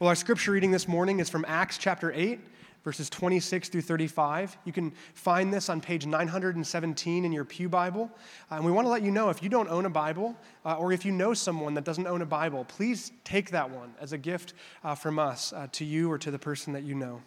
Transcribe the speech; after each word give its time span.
Well, 0.00 0.06
our 0.06 0.14
scripture 0.14 0.52
reading 0.52 0.70
this 0.70 0.86
morning 0.86 1.18
is 1.18 1.28
from 1.28 1.44
Acts 1.48 1.76
chapter 1.76 2.12
8, 2.12 2.38
verses 2.84 3.10
26 3.10 3.68
through 3.68 3.80
35. 3.80 4.56
You 4.64 4.72
can 4.72 4.92
find 5.14 5.52
this 5.52 5.68
on 5.68 5.80
page 5.80 6.06
917 6.06 7.24
in 7.24 7.32
your 7.32 7.44
Pew 7.44 7.68
Bible. 7.68 8.08
Uh, 8.48 8.54
and 8.54 8.64
we 8.64 8.70
want 8.70 8.84
to 8.84 8.90
let 8.90 9.02
you 9.02 9.10
know 9.10 9.28
if 9.28 9.42
you 9.42 9.48
don't 9.48 9.68
own 9.68 9.86
a 9.86 9.90
Bible, 9.90 10.36
uh, 10.64 10.76
or 10.76 10.92
if 10.92 11.04
you 11.04 11.10
know 11.10 11.34
someone 11.34 11.74
that 11.74 11.82
doesn't 11.82 12.06
own 12.06 12.22
a 12.22 12.26
Bible, 12.26 12.64
please 12.66 13.10
take 13.24 13.50
that 13.50 13.68
one 13.70 13.92
as 14.00 14.12
a 14.12 14.18
gift 14.18 14.54
uh, 14.84 14.94
from 14.94 15.18
us 15.18 15.52
uh, 15.52 15.66
to 15.72 15.84
you 15.84 16.12
or 16.12 16.18
to 16.18 16.30
the 16.30 16.38
person 16.38 16.74
that 16.74 16.84
you 16.84 16.94
know. 16.94 17.20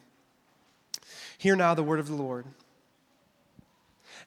Hear 1.40 1.58
now 1.58 1.74
the 1.74 1.84
word 1.84 2.00
of 2.00 2.08
the 2.08 2.16
Lord. 2.16 2.46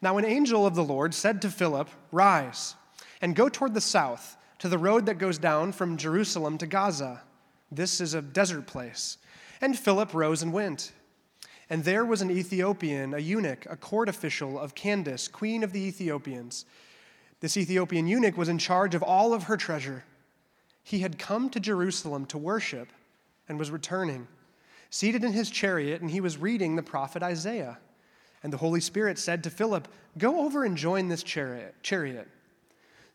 Now, 0.03 0.19
an 0.19 0.27
angel 0.27 0.67
of 0.67 0.75
the 0.75 0.85
Lord 0.85 1.15
said 1.15 1.41
to 1.41 1.49
Philip, 1.49 1.89
Rise 2.13 2.75
and 3.23 3.35
go 3.35 3.49
toward 3.49 3.73
the 3.73 3.81
south 3.81 4.37
to 4.59 4.69
the 4.69 4.77
road 4.77 5.07
that 5.07 5.15
goes 5.15 5.39
down 5.39 5.73
from 5.73 5.97
Jerusalem 5.97 6.59
to 6.59 6.67
Gaza. 6.67 7.23
This 7.75 8.01
is 8.01 8.15
a 8.15 8.23
desert 8.23 8.67
place. 8.67 9.19
And 9.61 9.79
Philip 9.79 10.15
rose 10.15 10.43
and 10.43 10.53
went. 10.53 10.93
And 11.71 11.85
there 11.85 12.05
was 12.05 12.23
an 12.23 12.31
Ethiopian, 12.31 13.15
a 13.15 13.19
eunuch, 13.19 13.67
a 13.69 13.77
court 13.77 14.09
official 14.09 14.59
of 14.59 14.75
Candace, 14.75 15.29
queen 15.29 15.63
of 15.65 15.73
the 15.73 15.81
Ethiopians. 15.81 16.67
This 17.41 17.57
Ethiopian 17.57 18.07
eunuch 18.07 18.37
was 18.37 18.49
in 18.49 18.59
charge 18.59 18.95
of 18.95 19.03
all 19.03 19.33
of 19.33 19.45
her 19.45 19.57
treasure. 19.57 20.05
He 20.83 21.01
had 21.01 21.19
come 21.19 21.49
to 21.51 21.61
Jerusalem 21.61 22.27
to 22.27 22.39
worship 22.39 22.89
and 23.49 23.59
was 23.59 23.71
returning, 23.71 24.29
seated 24.91 25.25
in 25.25 25.33
his 25.33 25.51
chariot, 25.51 26.01
and 26.01 26.11
he 26.11 26.21
was 26.21 26.37
reading 26.39 26.77
the 26.77 26.83
prophet 26.83 27.23
Isaiah. 27.23 27.79
And 28.43 28.53
the 28.53 28.59
Holy 28.59 28.81
Spirit 28.81 29.19
said 29.19 29.43
to 29.45 29.51
Philip, 29.51 29.89
Go 30.19 30.45
over 30.45 30.65
and 30.65 30.77
join 30.77 31.09
this 31.09 31.23
chariot. 31.23 32.29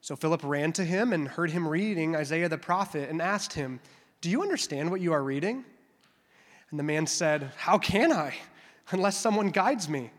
So 0.02 0.16
Philip 0.16 0.42
ran 0.44 0.72
to 0.74 0.84
him 0.84 1.14
and 1.14 1.28
heard 1.28 1.52
him 1.52 1.68
reading 1.68 2.16
Isaiah 2.16 2.50
the 2.50 2.58
prophet 2.58 3.10
and 3.10 3.22
asked 3.22 3.54
him, 3.54 3.80
Do 4.22 4.30
you 4.30 4.42
understand 4.42 4.92
what 4.92 5.02
you 5.02 5.14
are 5.14 5.24
reading? 5.24 5.64
And 6.72 6.80
the 6.80 6.84
man 6.84 7.08
said, 7.08 7.52
How 7.56 7.78
can 7.78 8.12
I, 8.12 8.36
unless 8.92 9.18
someone 9.18 9.50
guides 9.50 9.88
me? 9.88 10.12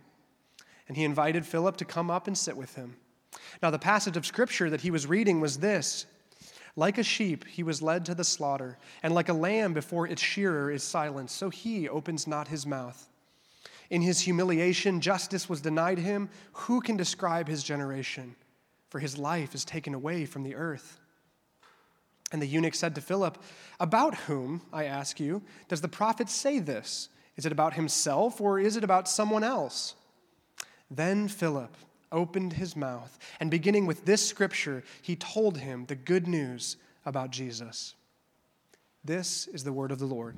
And 0.88 0.96
he 0.96 1.04
invited 1.04 1.46
Philip 1.46 1.76
to 1.76 1.84
come 1.84 2.10
up 2.10 2.26
and 2.26 2.36
sit 2.36 2.56
with 2.56 2.74
him. 2.74 2.96
Now, 3.62 3.70
the 3.70 3.78
passage 3.78 4.16
of 4.16 4.26
scripture 4.26 4.70
that 4.70 4.80
he 4.80 4.90
was 4.90 5.06
reading 5.06 5.40
was 5.40 5.58
this 5.58 6.06
Like 6.76 6.98
a 6.98 7.02
sheep, 7.02 7.46
he 7.46 7.62
was 7.62 7.82
led 7.82 8.06
to 8.06 8.14
the 8.14 8.24
slaughter, 8.24 8.78
and 9.02 9.14
like 9.14 9.28
a 9.28 9.34
lamb 9.34 9.74
before 9.74 10.06
its 10.06 10.22
shearer 10.22 10.70
is 10.70 10.82
silent, 10.82 11.30
so 11.30 11.50
he 11.50 11.88
opens 11.88 12.26
not 12.26 12.48
his 12.48 12.66
mouth. 12.66 13.08
In 13.90 14.02
his 14.02 14.20
humiliation, 14.20 15.00
justice 15.00 15.48
was 15.48 15.60
denied 15.60 15.98
him. 15.98 16.30
Who 16.52 16.80
can 16.80 16.96
describe 16.96 17.48
his 17.48 17.62
generation? 17.62 18.36
For 18.88 18.98
his 18.98 19.18
life 19.18 19.54
is 19.54 19.64
taken 19.64 19.94
away 19.94 20.26
from 20.26 20.42
the 20.42 20.54
earth. 20.54 21.00
And 22.32 22.40
the 22.40 22.46
eunuch 22.46 22.74
said 22.74 22.94
to 22.94 23.00
Philip, 23.00 23.42
About 23.78 24.14
whom, 24.14 24.62
I 24.72 24.84
ask 24.84 25.18
you, 25.18 25.42
does 25.68 25.80
the 25.80 25.88
prophet 25.88 26.28
say 26.28 26.58
this? 26.58 27.08
Is 27.36 27.46
it 27.46 27.52
about 27.52 27.74
himself 27.74 28.40
or 28.40 28.58
is 28.58 28.76
it 28.76 28.84
about 28.84 29.08
someone 29.08 29.42
else? 29.42 29.94
Then 30.90 31.28
Philip 31.28 31.74
opened 32.12 32.54
his 32.54 32.74
mouth, 32.74 33.18
and 33.38 33.50
beginning 33.50 33.86
with 33.86 34.04
this 34.04 34.26
scripture, 34.26 34.82
he 35.00 35.14
told 35.14 35.58
him 35.58 35.86
the 35.86 35.94
good 35.94 36.26
news 36.26 36.76
about 37.06 37.30
Jesus. 37.30 37.94
This 39.04 39.46
is 39.46 39.64
the 39.64 39.72
word 39.72 39.92
of 39.92 39.98
the 39.98 40.06
Lord. 40.06 40.36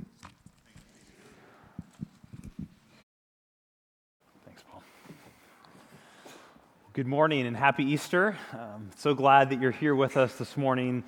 Thanks, 4.44 4.62
Paul. 4.70 4.82
Good 6.92 7.06
morning 7.06 7.46
and 7.46 7.56
happy 7.56 7.84
Easter. 7.84 8.36
Um, 8.52 8.90
so 8.96 9.14
glad 9.14 9.50
that 9.50 9.60
you're 9.60 9.70
here 9.70 9.94
with 9.94 10.16
us 10.16 10.36
this 10.36 10.56
morning. 10.56 11.02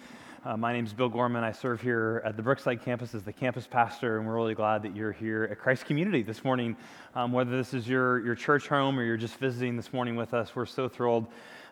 Uh, 0.46 0.58
my 0.58 0.74
name 0.74 0.84
is 0.84 0.92
Bill 0.92 1.08
Gorman. 1.08 1.42
I 1.42 1.52
serve 1.52 1.80
here 1.80 2.20
at 2.22 2.36
the 2.36 2.42
Brookside 2.42 2.82
campus 2.82 3.14
as 3.14 3.22
the 3.22 3.32
campus 3.32 3.66
pastor, 3.66 4.18
and 4.18 4.26
we're 4.26 4.34
really 4.34 4.54
glad 4.54 4.82
that 4.82 4.94
you're 4.94 5.10
here 5.10 5.48
at 5.50 5.58
Christ 5.58 5.86
Community 5.86 6.22
this 6.22 6.44
morning. 6.44 6.76
Um, 7.14 7.32
whether 7.32 7.56
this 7.56 7.72
is 7.72 7.88
your, 7.88 8.22
your 8.22 8.34
church 8.34 8.68
home 8.68 8.98
or 8.98 9.04
you're 9.04 9.16
just 9.16 9.36
visiting 9.36 9.74
this 9.74 9.90
morning 9.94 10.16
with 10.16 10.34
us, 10.34 10.54
we're 10.54 10.66
so 10.66 10.86
thrilled 10.86 11.28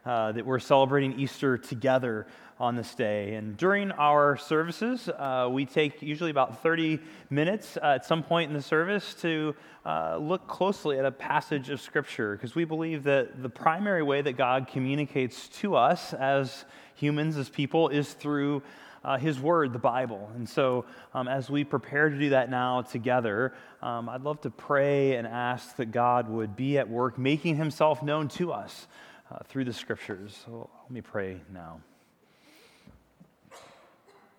uh, 0.07 0.33
that 0.33 0.47
we're 0.47 0.59
celebrating 0.59 1.21
Easter 1.21 1.59
together 1.59 2.27
on 2.63 2.77
this 2.77 2.95
day. 2.95 3.35
And 3.35 3.57
during 3.57 3.91
our 3.91 4.37
services, 4.37 5.09
uh, 5.09 5.49
we 5.51 5.67
take 5.67 6.01
usually 6.01 6.31
about 6.31 6.63
30 6.63 7.01
minutes 7.29 7.77
uh, 7.77 7.87
at 7.97 8.07
some 8.07 8.23
point 8.23 8.51
in 8.51 8.57
the 8.57 8.63
service 8.63 9.15
to 9.15 9.57
uh, 9.85 10.17
look 10.17 10.47
closely 10.47 10.97
at 10.97 11.05
a 11.05 11.11
passage 11.11 11.71
of 11.71 11.81
Scripture 11.81 12.37
because 12.37 12.55
we 12.55 12.65
believe 12.65 13.03
that 13.03 13.43
the 13.43 13.49
primary 13.49 14.05
way 14.05 14.23
that 14.23 14.35
God 14.35 14.69
communicates 14.69 15.49
to 15.49 15.75
us 15.75 16.15
as 16.15 16.65
humans, 16.95 17.37
as 17.37 17.49
people, 17.49 17.89
is 17.89 18.13
through 18.13 18.63
uh, 19.03 19.19
His 19.19 19.41
Word, 19.41 19.73
the 19.73 19.81
Bible. 19.81 20.31
And 20.37 20.49
so, 20.49 20.85
um, 21.15 21.27
as 21.27 21.51
we 21.51 21.65
prepare 21.65 22.11
to 22.11 22.17
do 22.17 22.31
that 22.31 22.49
now 22.49 22.83
together, 22.83 23.55
um, 23.83 24.09
I'd 24.09 24.23
love 24.23 24.41
to 24.43 24.51
pray 24.51 25.17
and 25.17 25.27
ask 25.27 25.75
that 25.79 25.91
God 25.91 26.29
would 26.29 26.55
be 26.55 26.79
at 26.79 26.89
work 26.89 27.19
making 27.19 27.57
Himself 27.57 28.05
known 28.05 28.29
to 28.29 28.53
us 28.53 28.87
uh, 29.33 29.39
through 29.49 29.65
the 29.65 29.73
Scriptures. 29.73 30.41
So, 30.47 30.71
let 30.85 30.93
me 30.93 31.01
pray 31.01 31.41
now. 31.53 31.81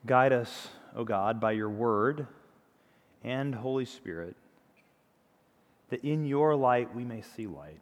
Guide 0.05 0.33
us, 0.33 0.67
O 0.95 1.03
God, 1.05 1.39
by 1.39 1.53
your 1.53 1.69
word 1.69 2.27
and 3.23 3.55
Holy 3.55 3.85
Spirit, 3.85 4.35
that 5.89 6.03
in 6.03 6.25
your 6.25 6.55
light 6.55 6.93
we 6.93 7.05
may 7.05 7.21
see 7.21 7.47
light, 7.47 7.79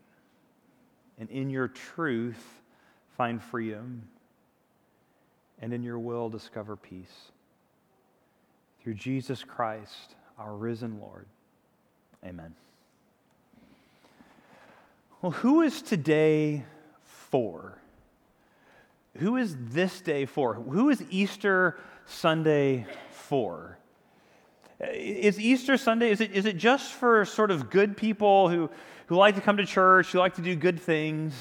and 1.19 1.29
in 1.29 1.49
your 1.49 1.67
truth 1.67 2.61
find 3.17 3.41
freedom, 3.41 4.03
and 5.61 5.73
in 5.73 5.81
your 5.81 5.97
will 5.97 6.29
discover 6.29 6.75
peace. 6.75 7.31
Through 8.83 8.95
Jesus 8.95 9.43
Christ, 9.43 10.15
our 10.37 10.53
risen 10.53 10.99
Lord. 10.99 11.25
Amen. 12.25 12.53
Well, 15.21 15.31
who 15.31 15.61
is 15.61 15.81
today 15.81 16.65
for? 17.03 17.77
Who 19.17 19.37
is 19.37 19.55
this 19.59 20.01
day 20.01 20.25
for? 20.25 20.55
Who 20.55 20.89
is 20.89 21.03
Easter 21.09 21.77
Sunday 22.11 22.85
for? 23.11 23.77
Is 24.79 25.39
Easter 25.39 25.77
Sunday, 25.77 26.11
is 26.11 26.21
it, 26.21 26.31
is 26.31 26.45
it 26.45 26.57
just 26.57 26.93
for 26.93 27.23
sort 27.25 27.51
of 27.51 27.69
good 27.69 27.95
people 27.95 28.49
who, 28.49 28.69
who 29.07 29.15
like 29.15 29.35
to 29.35 29.41
come 29.41 29.57
to 29.57 29.65
church, 29.65 30.11
who 30.11 30.19
like 30.19 30.35
to 30.35 30.41
do 30.41 30.55
good 30.55 30.79
things? 30.79 31.33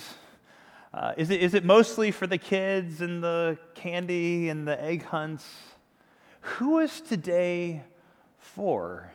Uh, 0.92 1.12
is, 1.16 1.30
it, 1.30 1.41
is 1.41 1.54
it 1.54 1.64
mostly 1.64 2.10
for 2.10 2.26
the 2.26 2.38
kids 2.38 3.00
and 3.00 3.22
the 3.22 3.59
candy 3.75 4.48
and 4.48 4.66
the 4.66 4.82
egg 4.82 5.04
hunts? 5.04 5.47
Who 6.41 6.78
is 6.78 7.00
today 7.00 7.82
for? 8.38 9.12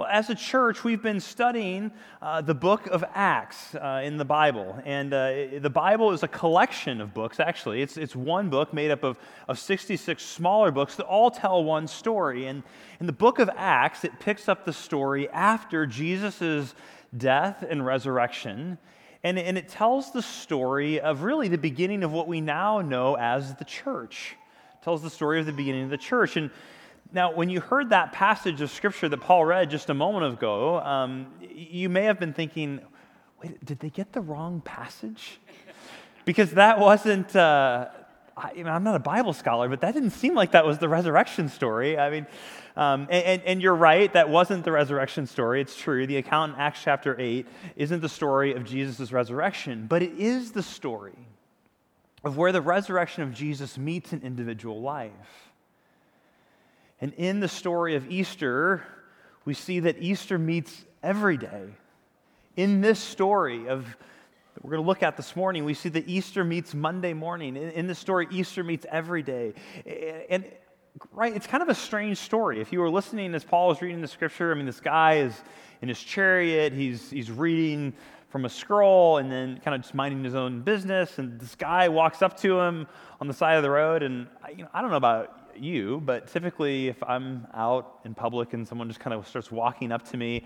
Well, 0.00 0.08
as 0.10 0.30
a 0.30 0.34
church, 0.34 0.82
we've 0.82 1.02
been 1.02 1.20
studying 1.20 1.90
uh, 2.22 2.40
the 2.40 2.54
book 2.54 2.86
of 2.86 3.04
Acts 3.12 3.74
uh, 3.74 4.00
in 4.02 4.16
the 4.16 4.24
Bible. 4.24 4.80
And 4.86 5.12
uh, 5.12 5.58
the 5.60 5.68
Bible 5.68 6.12
is 6.12 6.22
a 6.22 6.28
collection 6.28 7.02
of 7.02 7.12
books, 7.12 7.38
actually. 7.38 7.82
It's, 7.82 7.98
it's 7.98 8.16
one 8.16 8.48
book 8.48 8.72
made 8.72 8.90
up 8.90 9.04
of, 9.04 9.18
of 9.46 9.58
66 9.58 10.24
smaller 10.24 10.70
books 10.70 10.96
that 10.96 11.04
all 11.04 11.30
tell 11.30 11.62
one 11.62 11.86
story. 11.86 12.46
And 12.46 12.62
in 12.98 13.04
the 13.04 13.12
book 13.12 13.40
of 13.40 13.50
Acts, 13.54 14.02
it 14.02 14.18
picks 14.18 14.48
up 14.48 14.64
the 14.64 14.72
story 14.72 15.28
after 15.28 15.84
Jesus' 15.84 16.74
death 17.14 17.62
and 17.68 17.84
resurrection. 17.84 18.78
And, 19.22 19.38
and 19.38 19.58
it 19.58 19.68
tells 19.68 20.12
the 20.12 20.22
story 20.22 20.98
of 20.98 21.24
really 21.24 21.48
the 21.48 21.58
beginning 21.58 22.04
of 22.04 22.10
what 22.10 22.26
we 22.26 22.40
now 22.40 22.80
know 22.80 23.18
as 23.18 23.54
the 23.56 23.66
church. 23.66 24.34
It 24.72 24.82
tells 24.82 25.02
the 25.02 25.10
story 25.10 25.40
of 25.40 25.44
the 25.44 25.52
beginning 25.52 25.84
of 25.84 25.90
the 25.90 25.98
church. 25.98 26.38
And 26.38 26.50
now, 27.12 27.32
when 27.34 27.48
you 27.48 27.60
heard 27.60 27.90
that 27.90 28.12
passage 28.12 28.60
of 28.60 28.70
scripture 28.70 29.08
that 29.08 29.20
Paul 29.20 29.44
read 29.44 29.70
just 29.70 29.90
a 29.90 29.94
moment 29.94 30.32
ago, 30.32 30.80
um, 30.80 31.26
you 31.40 31.88
may 31.88 32.04
have 32.04 32.20
been 32.20 32.32
thinking, 32.32 32.80
wait, 33.42 33.64
did 33.64 33.80
they 33.80 33.90
get 33.90 34.12
the 34.12 34.20
wrong 34.20 34.60
passage? 34.60 35.40
Because 36.24 36.52
that 36.52 36.78
wasn't, 36.78 37.34
uh, 37.34 37.88
I, 38.36 38.52
am 38.56 38.84
not 38.84 38.94
a 38.94 39.00
Bible 39.00 39.32
scholar, 39.32 39.68
but 39.68 39.80
that 39.80 39.94
didn't 39.94 40.10
seem 40.10 40.34
like 40.34 40.52
that 40.52 40.64
was 40.64 40.78
the 40.78 40.88
resurrection 40.88 41.48
story. 41.48 41.98
I 41.98 42.10
mean, 42.10 42.26
um, 42.76 43.08
and, 43.10 43.42
and, 43.42 43.60
you're 43.60 43.74
right, 43.74 44.12
that 44.12 44.28
wasn't 44.28 44.64
the 44.64 44.70
resurrection 44.70 45.26
story. 45.26 45.60
It's 45.60 45.76
true. 45.76 46.06
The 46.06 46.18
account 46.18 46.54
in 46.54 46.60
Acts 46.60 46.80
chapter 46.82 47.18
8 47.18 47.46
isn't 47.74 48.00
the 48.00 48.08
story 48.08 48.54
of 48.54 48.64
Jesus' 48.64 49.10
resurrection, 49.10 49.86
but 49.88 50.02
it 50.02 50.12
is 50.16 50.52
the 50.52 50.62
story 50.62 51.18
of 52.22 52.36
where 52.36 52.52
the 52.52 52.60
resurrection 52.60 53.24
of 53.24 53.34
Jesus 53.34 53.76
meets 53.76 54.12
an 54.12 54.22
individual 54.22 54.80
life. 54.80 55.49
And 57.00 57.14
in 57.14 57.40
the 57.40 57.48
story 57.48 57.96
of 57.96 58.10
Easter, 58.10 58.82
we 59.44 59.54
see 59.54 59.80
that 59.80 59.96
Easter 60.00 60.38
meets 60.38 60.84
every 61.02 61.36
day. 61.36 61.68
In 62.56 62.80
this 62.80 62.98
story 62.98 63.68
of 63.68 63.84
that 64.54 64.64
we're 64.64 64.72
going 64.72 64.82
to 64.82 64.86
look 64.86 65.02
at 65.02 65.16
this 65.16 65.34
morning, 65.36 65.64
we 65.64 65.74
see 65.74 65.88
that 65.90 66.08
Easter 66.08 66.44
meets 66.44 66.74
Monday 66.74 67.12
morning. 67.12 67.56
In, 67.56 67.70
in 67.70 67.86
this 67.86 67.98
story, 67.98 68.26
Easter 68.30 68.62
meets 68.62 68.84
every 68.90 69.22
day. 69.22 69.54
And 70.28 70.44
right, 71.12 71.34
it's 71.34 71.46
kind 71.46 71.62
of 71.62 71.68
a 71.68 71.74
strange 71.74 72.18
story. 72.18 72.60
If 72.60 72.72
you 72.72 72.80
were 72.80 72.90
listening 72.90 73.34
as 73.34 73.44
Paul 73.44 73.68
was 73.68 73.80
reading 73.80 74.00
the 74.00 74.08
scripture, 74.08 74.50
I 74.52 74.54
mean, 74.54 74.66
this 74.66 74.80
guy 74.80 75.18
is 75.18 75.34
in 75.80 75.88
his 75.88 76.00
chariot, 76.00 76.72
he's, 76.74 77.08
he's 77.08 77.30
reading 77.30 77.94
from 78.28 78.44
a 78.44 78.48
scroll 78.48 79.18
and 79.18 79.30
then 79.30 79.60
kind 79.64 79.74
of 79.74 79.82
just 79.82 79.94
minding 79.94 80.22
his 80.22 80.34
own 80.34 80.60
business. 80.60 81.18
And 81.18 81.40
this 81.40 81.54
guy 81.54 81.88
walks 81.88 82.20
up 82.20 82.38
to 82.40 82.60
him 82.60 82.86
on 83.20 83.26
the 83.26 83.34
side 83.34 83.56
of 83.56 83.62
the 83.62 83.70
road. 83.70 84.02
And 84.02 84.26
you 84.50 84.64
know, 84.64 84.68
I 84.74 84.82
don't 84.82 84.90
know 84.90 84.96
about 84.96 85.39
you, 85.58 86.00
but 86.04 86.26
typically 86.28 86.88
if 86.88 87.02
I'm 87.02 87.46
out 87.54 88.00
in 88.04 88.14
public 88.14 88.52
and 88.52 88.66
someone 88.66 88.88
just 88.88 89.00
kind 89.00 89.14
of 89.14 89.26
starts 89.26 89.50
walking 89.50 89.92
up 89.92 90.08
to 90.10 90.16
me, 90.16 90.44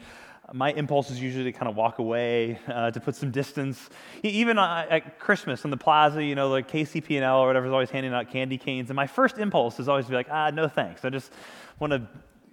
my 0.53 0.73
impulse 0.73 1.11
is 1.11 1.21
usually 1.21 1.45
to 1.45 1.53
kind 1.53 1.69
of 1.69 1.77
walk 1.77 1.99
away, 1.99 2.59
uh, 2.69 2.91
to 2.91 3.01
put 3.01 3.17
some 3.17 3.31
distance. 3.31 3.89
Even 4.23 4.59
uh, 4.59 4.87
at 4.91 5.19
Christmas 5.19 5.65
in 5.65 5.71
the 5.71 5.77
plaza, 5.77 6.23
you 6.23 6.35
know, 6.35 6.49
like 6.49 6.71
KCP&L 6.71 7.39
or 7.39 7.47
whatever 7.47 7.67
is 7.67 7.73
always 7.73 7.91
handing 7.91 8.13
out 8.13 8.31
candy 8.31 8.59
canes. 8.59 8.91
And 8.91 8.97
my 8.97 9.07
first 9.07 9.39
impulse 9.39 9.81
is 9.81 9.89
always 9.89 10.05
to 10.05 10.11
be 10.11 10.17
like, 10.17 10.29
ah, 10.31 10.51
no 10.51 10.69
thanks. 10.69 11.05
I 11.05 11.11
just 11.11 11.33
want 11.79 11.93
to 11.93 12.03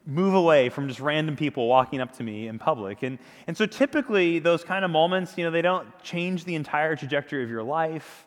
move 0.05 0.33
away 0.33 0.69
from 0.69 0.87
just 0.87 0.99
random 0.99 1.35
people 1.35 1.67
walking 1.67 2.01
up 2.01 2.15
to 2.17 2.23
me 2.23 2.47
in 2.47 2.57
public. 2.57 3.03
And, 3.03 3.19
and 3.47 3.55
so 3.55 3.65
typically 3.65 4.39
those 4.39 4.63
kind 4.63 4.83
of 4.83 4.91
moments, 4.91 5.37
you 5.37 5.43
know, 5.43 5.51
they 5.51 5.61
don't 5.61 5.87
change 6.01 6.45
the 6.45 6.55
entire 6.55 6.95
trajectory 6.95 7.43
of 7.43 7.49
your 7.49 7.63
life. 7.63 8.25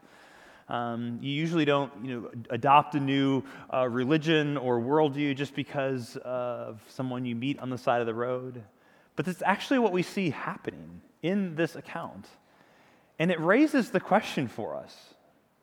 Um, 0.68 1.18
you 1.20 1.30
usually 1.30 1.64
don't 1.64 1.92
you 2.02 2.20
know, 2.20 2.30
adopt 2.50 2.94
a 2.94 3.00
new 3.00 3.42
uh, 3.72 3.86
religion 3.88 4.56
or 4.56 4.80
worldview 4.80 5.36
just 5.36 5.54
because 5.54 6.16
of 6.24 6.80
someone 6.88 7.26
you 7.26 7.34
meet 7.34 7.58
on 7.58 7.68
the 7.68 7.76
side 7.76 8.00
of 8.00 8.06
the 8.06 8.14
road. 8.14 8.62
But 9.16 9.26
that's 9.26 9.42
actually 9.42 9.80
what 9.80 9.92
we 9.92 10.02
see 10.02 10.30
happening 10.30 11.02
in 11.22 11.54
this 11.54 11.76
account. 11.76 12.26
And 13.18 13.30
it 13.30 13.40
raises 13.40 13.90
the 13.90 14.00
question 14.00 14.48
for 14.48 14.74
us 14.74 15.14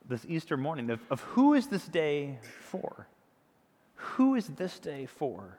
this 0.08 0.24
Easter 0.28 0.56
morning 0.56 0.90
of, 0.90 1.00
of 1.10 1.20
who 1.20 1.54
is 1.54 1.66
this 1.66 1.86
day 1.86 2.38
for? 2.60 3.06
Who 3.94 4.34
is 4.34 4.46
this 4.46 4.78
day 4.78 5.06
for? 5.06 5.58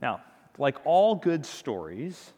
Now, 0.00 0.20
like 0.58 0.76
all 0.84 1.14
good 1.14 1.46
stories, 1.46 2.32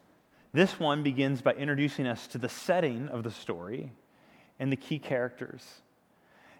this 0.53 0.79
one 0.79 1.03
begins 1.03 1.41
by 1.41 1.53
introducing 1.53 2.07
us 2.07 2.27
to 2.27 2.37
the 2.37 2.49
setting 2.49 3.09
of 3.09 3.23
the 3.23 3.31
story 3.31 3.91
and 4.59 4.71
the 4.71 4.75
key 4.77 4.99
characters. 4.99 5.63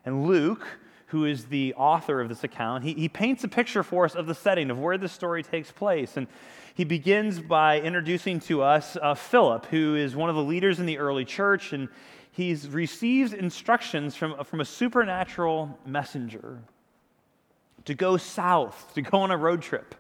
And 0.05 0.27
Luke, 0.27 0.65
who 1.07 1.25
is 1.25 1.45
the 1.45 1.73
author 1.75 2.21
of 2.21 2.29
this 2.29 2.43
account, 2.43 2.83
he, 2.83 2.93
he 2.93 3.09
paints 3.09 3.43
a 3.43 3.47
picture 3.47 3.83
for 3.83 4.05
us 4.05 4.15
of 4.15 4.27
the 4.27 4.35
setting 4.35 4.69
of 4.69 4.79
where 4.79 4.97
the 4.97 5.07
story 5.07 5.43
takes 5.43 5.71
place. 5.71 6.17
And 6.17 6.27
he 6.73 6.83
begins 6.83 7.39
by 7.39 7.79
introducing 7.79 8.39
to 8.41 8.61
us 8.61 8.97
uh, 9.01 9.15
Philip, 9.15 9.65
who 9.67 9.95
is 9.95 10.15
one 10.15 10.29
of 10.29 10.35
the 10.35 10.43
leaders 10.43 10.79
in 10.79 10.85
the 10.85 10.97
early 10.97 11.25
church, 11.25 11.73
and 11.73 11.89
he 12.31 12.53
receives 12.69 13.33
instructions 13.33 14.15
from, 14.15 14.43
from 14.43 14.59
a 14.59 14.65
supernatural 14.65 15.79
messenger 15.85 16.59
to 17.85 17.93
go 17.93 18.17
south, 18.17 18.91
to 18.95 19.01
go 19.01 19.19
on 19.19 19.31
a 19.31 19.37
road 19.37 19.61
trip. 19.61 19.95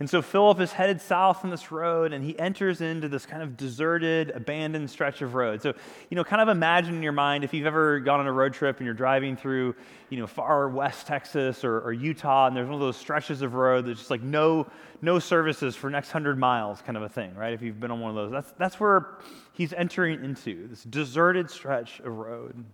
And 0.00 0.08
so 0.08 0.22
Philip 0.22 0.60
is 0.60 0.72
headed 0.72 0.98
south 0.98 1.44
on 1.44 1.50
this 1.50 1.70
road 1.70 2.14
and 2.14 2.24
he 2.24 2.36
enters 2.38 2.80
into 2.80 3.06
this 3.06 3.26
kind 3.26 3.42
of 3.42 3.58
deserted, 3.58 4.30
abandoned 4.30 4.88
stretch 4.88 5.20
of 5.20 5.34
road. 5.34 5.60
So, 5.60 5.74
you 6.08 6.14
know, 6.14 6.24
kind 6.24 6.40
of 6.40 6.48
imagine 6.48 6.94
in 6.94 7.02
your 7.02 7.12
mind 7.12 7.44
if 7.44 7.52
you've 7.52 7.66
ever 7.66 8.00
gone 8.00 8.18
on 8.18 8.26
a 8.26 8.32
road 8.32 8.54
trip 8.54 8.78
and 8.78 8.86
you're 8.86 8.94
driving 8.94 9.36
through, 9.36 9.74
you 10.08 10.18
know, 10.18 10.26
far 10.26 10.70
west 10.70 11.06
Texas 11.06 11.64
or, 11.64 11.80
or 11.80 11.92
Utah 11.92 12.46
and 12.46 12.56
there's 12.56 12.64
one 12.64 12.76
of 12.76 12.80
those 12.80 12.96
stretches 12.96 13.42
of 13.42 13.52
road 13.52 13.84
that's 13.84 13.98
just 13.98 14.10
like 14.10 14.22
no, 14.22 14.66
no 15.02 15.18
services 15.18 15.76
for 15.76 15.90
next 15.90 16.10
hundred 16.10 16.38
miles 16.38 16.80
kind 16.80 16.96
of 16.96 17.02
a 17.02 17.08
thing, 17.08 17.34
right? 17.34 17.52
If 17.52 17.60
you've 17.60 17.78
been 17.78 17.90
on 17.90 18.00
one 18.00 18.08
of 18.08 18.16
those, 18.16 18.32
that's, 18.32 18.52
that's 18.52 18.80
where 18.80 19.18
he's 19.52 19.74
entering 19.74 20.24
into 20.24 20.66
this 20.66 20.82
deserted 20.82 21.50
stretch 21.50 22.00
of 22.00 22.16
road. 22.16 22.64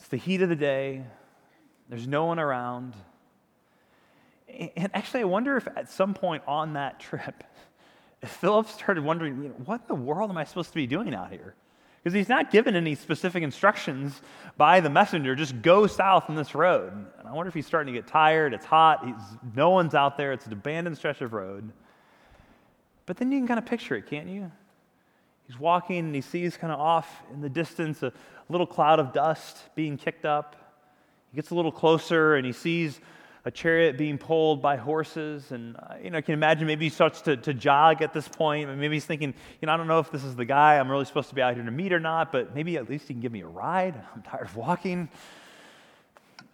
It's 0.00 0.08
the 0.08 0.16
heat 0.16 0.42
of 0.42 0.48
the 0.48 0.56
day, 0.56 1.04
there's 1.88 2.08
no 2.08 2.24
one 2.24 2.40
around. 2.40 2.94
And 4.76 4.90
actually, 4.94 5.20
I 5.20 5.24
wonder 5.24 5.56
if 5.56 5.66
at 5.68 5.90
some 5.90 6.14
point 6.14 6.42
on 6.46 6.74
that 6.74 7.00
trip, 7.00 7.44
Philip 8.24 8.68
started 8.68 9.04
wondering, 9.04 9.42
you 9.42 9.48
know, 9.50 9.54
what 9.64 9.82
in 9.82 9.86
the 9.88 9.94
world 9.94 10.30
am 10.30 10.38
I 10.38 10.44
supposed 10.44 10.70
to 10.70 10.74
be 10.74 10.86
doing 10.86 11.14
out 11.14 11.30
here? 11.30 11.54
Because 12.02 12.14
he's 12.14 12.28
not 12.28 12.50
given 12.50 12.76
any 12.76 12.94
specific 12.94 13.42
instructions 13.42 14.20
by 14.58 14.80
the 14.80 14.90
messenger, 14.90 15.34
just 15.34 15.62
go 15.62 15.86
south 15.86 16.28
on 16.28 16.36
this 16.36 16.54
road. 16.54 16.92
And 16.92 17.26
I 17.26 17.32
wonder 17.32 17.48
if 17.48 17.54
he's 17.54 17.66
starting 17.66 17.94
to 17.94 17.98
get 17.98 18.06
tired, 18.06 18.52
it's 18.52 18.66
hot, 18.66 19.06
he's, 19.06 19.14
no 19.54 19.70
one's 19.70 19.94
out 19.94 20.18
there, 20.18 20.32
it's 20.32 20.44
an 20.44 20.52
abandoned 20.52 20.98
stretch 20.98 21.22
of 21.22 21.32
road. 21.32 21.72
But 23.06 23.16
then 23.16 23.32
you 23.32 23.38
can 23.38 23.48
kind 23.48 23.58
of 23.58 23.64
picture 23.64 23.96
it, 23.96 24.06
can't 24.06 24.28
you? 24.28 24.52
He's 25.46 25.58
walking 25.58 25.98
and 25.98 26.14
he 26.14 26.20
sees 26.20 26.56
kind 26.56 26.72
of 26.72 26.78
off 26.78 27.22
in 27.32 27.40
the 27.40 27.48
distance 27.48 28.02
a 28.02 28.12
little 28.48 28.66
cloud 28.66 28.98
of 28.98 29.12
dust 29.12 29.58
being 29.74 29.96
kicked 29.96 30.24
up. 30.24 30.56
He 31.30 31.36
gets 31.36 31.50
a 31.50 31.54
little 31.54 31.72
closer 31.72 32.36
and 32.36 32.46
he 32.46 32.52
sees 32.52 33.00
a 33.46 33.50
chariot 33.50 33.98
being 33.98 34.16
pulled 34.16 34.62
by 34.62 34.76
horses. 34.76 35.52
And, 35.52 35.76
uh, 35.76 35.96
you 36.02 36.10
know, 36.10 36.18
I 36.18 36.20
can 36.22 36.34
imagine 36.34 36.66
maybe 36.66 36.86
he 36.86 36.90
starts 36.90 37.20
to, 37.22 37.36
to 37.36 37.52
jog 37.52 38.00
at 38.00 38.12
this 38.12 38.26
point. 38.26 38.74
Maybe 38.76 38.96
he's 38.96 39.04
thinking, 39.04 39.34
you 39.60 39.66
know, 39.66 39.72
I 39.72 39.76
don't 39.76 39.86
know 39.86 39.98
if 39.98 40.10
this 40.10 40.24
is 40.24 40.34
the 40.34 40.46
guy 40.46 40.78
I'm 40.78 40.90
really 40.90 41.04
supposed 41.04 41.28
to 41.28 41.34
be 41.34 41.42
out 41.42 41.54
here 41.54 41.64
to 41.64 41.70
meet 41.70 41.92
or 41.92 42.00
not, 42.00 42.32
but 42.32 42.54
maybe 42.54 42.76
at 42.76 42.88
least 42.88 43.08
he 43.08 43.14
can 43.14 43.20
give 43.20 43.32
me 43.32 43.42
a 43.42 43.46
ride. 43.46 43.94
I'm 44.14 44.22
tired 44.22 44.46
of 44.46 44.56
walking. 44.56 45.08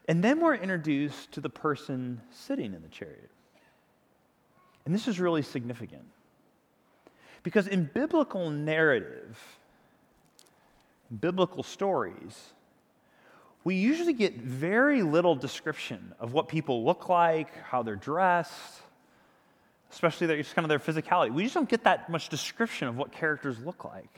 And 0.09 0.25
then 0.25 0.41
we're 0.41 0.57
introduced 0.57 1.33
to 1.33 1.41
the 1.41 1.51
person 1.51 2.21
sitting 2.33 2.75
in 2.75 2.83
the 2.83 2.89
chariot. 2.89 3.31
And 4.85 4.95
this 4.95 5.07
is 5.07 5.21
really 5.21 5.43
significant. 5.43 6.05
Because 7.45 7.69
in 7.69 7.89
biblical 7.95 8.51
narrative, 8.51 9.39
biblical 11.21 11.63
stories, 11.63 12.53
we 13.63 13.75
usually 13.75 14.15
get 14.15 14.37
very 14.37 15.03
little 15.03 15.35
description 15.35 16.15
of 16.19 16.33
what 16.33 16.49
people 16.49 16.85
look 16.85 17.09
like, 17.09 17.55
how 17.65 17.83
they're 17.83 17.97
dressed, 17.97 18.81
especially 19.93 20.27
their, 20.29 20.37
just 20.39 20.55
kind 20.55 20.65
of 20.65 20.69
their 20.69 20.79
physicality. 20.79 21.33
We 21.33 21.43
just 21.43 21.55
don't 21.55 21.69
get 21.69 21.85
that 21.85 22.09
much 22.09 22.29
description 22.29 22.89
of 22.89 22.97
what 22.97 23.13
characters 23.13 23.59
look 23.59 23.85
like. 23.85 24.09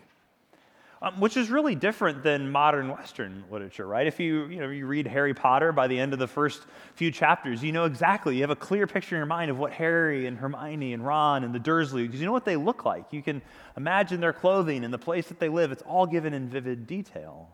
Um, 1.00 1.18
which 1.18 1.36
is 1.36 1.50
really 1.50 1.74
different 1.74 2.22
than 2.22 2.52
modern 2.52 2.88
Western 2.88 3.42
literature, 3.50 3.84
right? 3.84 4.06
If 4.06 4.20
you, 4.20 4.44
you, 4.44 4.60
know, 4.60 4.68
you 4.68 4.86
read 4.86 5.08
Harry 5.08 5.34
Potter, 5.34 5.72
by 5.72 5.88
the 5.88 5.98
end 5.98 6.12
of 6.12 6.20
the 6.20 6.28
first 6.28 6.62
few 6.94 7.10
chapters, 7.10 7.60
you 7.60 7.72
know 7.72 7.86
exactly, 7.86 8.36
you 8.36 8.42
have 8.42 8.50
a 8.50 8.56
clear 8.56 8.86
picture 8.86 9.16
in 9.16 9.18
your 9.18 9.26
mind 9.26 9.50
of 9.50 9.58
what 9.58 9.72
Harry 9.72 10.26
and 10.26 10.38
Hermione 10.38 10.92
and 10.92 11.04
Ron 11.04 11.42
and 11.42 11.52
the 11.52 11.58
Dursleys, 11.58 12.14
you 12.14 12.24
know 12.24 12.30
what 12.30 12.44
they 12.44 12.54
look 12.54 12.84
like. 12.84 13.06
You 13.10 13.20
can 13.20 13.42
imagine 13.76 14.20
their 14.20 14.32
clothing 14.32 14.84
and 14.84 14.94
the 14.94 14.98
place 14.98 15.26
that 15.26 15.40
they 15.40 15.48
live. 15.48 15.72
It's 15.72 15.82
all 15.82 16.06
given 16.06 16.34
in 16.34 16.48
vivid 16.48 16.86
detail. 16.86 17.48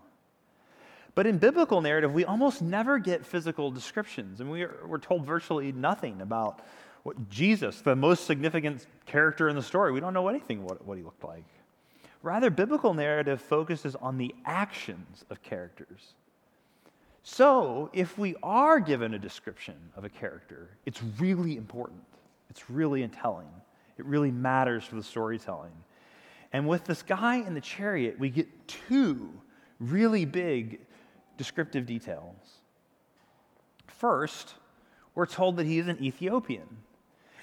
But 1.19 1.27
in 1.27 1.39
biblical 1.39 1.81
narrative, 1.81 2.15
we 2.15 2.25
almost 2.25 2.63
never 2.63 3.01
get 3.01 3.27
physical 3.27 3.73
descriptions, 3.73 4.41
and 4.41 4.49
we 4.49 4.63
are, 4.63 4.77
we're 4.87 4.99
told 4.99 5.27
virtually 5.27 5.73
nothing 5.73 6.21
about 6.21 6.61
what 7.03 7.29
Jesus, 7.29 7.81
the 7.81 7.97
most 7.97 8.25
significant 8.25 8.87
character 9.05 9.49
in 9.49 9.57
the 9.57 9.63
story, 9.65 9.91
we 9.91 9.99
don't 9.99 10.15
know 10.15 10.29
anything 10.29 10.63
what, 10.63 10.87
what 10.87 10.97
he 10.97 11.03
looked 11.03 11.25
like. 11.25 11.43
Rather, 12.23 12.51
biblical 12.51 12.95
narrative 12.95 13.41
focuses 13.41 13.97
on 13.97 14.17
the 14.17 14.33
actions 14.45 15.25
of 15.29 15.43
characters. 15.43 16.15
So, 17.25 17.91
if 17.93 18.17
we 18.17 18.37
are 18.41 18.79
given 18.79 19.15
a 19.15 19.19
description 19.19 19.75
of 19.97 20.05
a 20.05 20.09
character, 20.09 20.69
it's 20.87 21.03
really 21.19 21.57
important. 21.57 22.05
It's 22.49 22.71
really 22.71 23.05
telling. 23.09 23.51
It 23.99 24.05
really 24.05 24.31
matters 24.31 24.85
for 24.85 24.95
the 24.95 25.03
storytelling. 25.03 25.73
And 26.53 26.69
with 26.69 26.85
this 26.85 27.03
guy 27.03 27.39
in 27.39 27.55
the 27.55 27.61
chariot, 27.61 28.21
we 28.21 28.31
get 28.31 28.47
two 28.69 29.33
really 29.81 30.25
big 30.25 30.81
descriptive 31.39 31.87
details. 31.87 32.37
First, 33.87 34.55
we're 35.15 35.27
told 35.27 35.57
that 35.57 35.67
he 35.67 35.79
is 35.79 35.89
an 35.89 36.03
Ethiopian. 36.05 36.69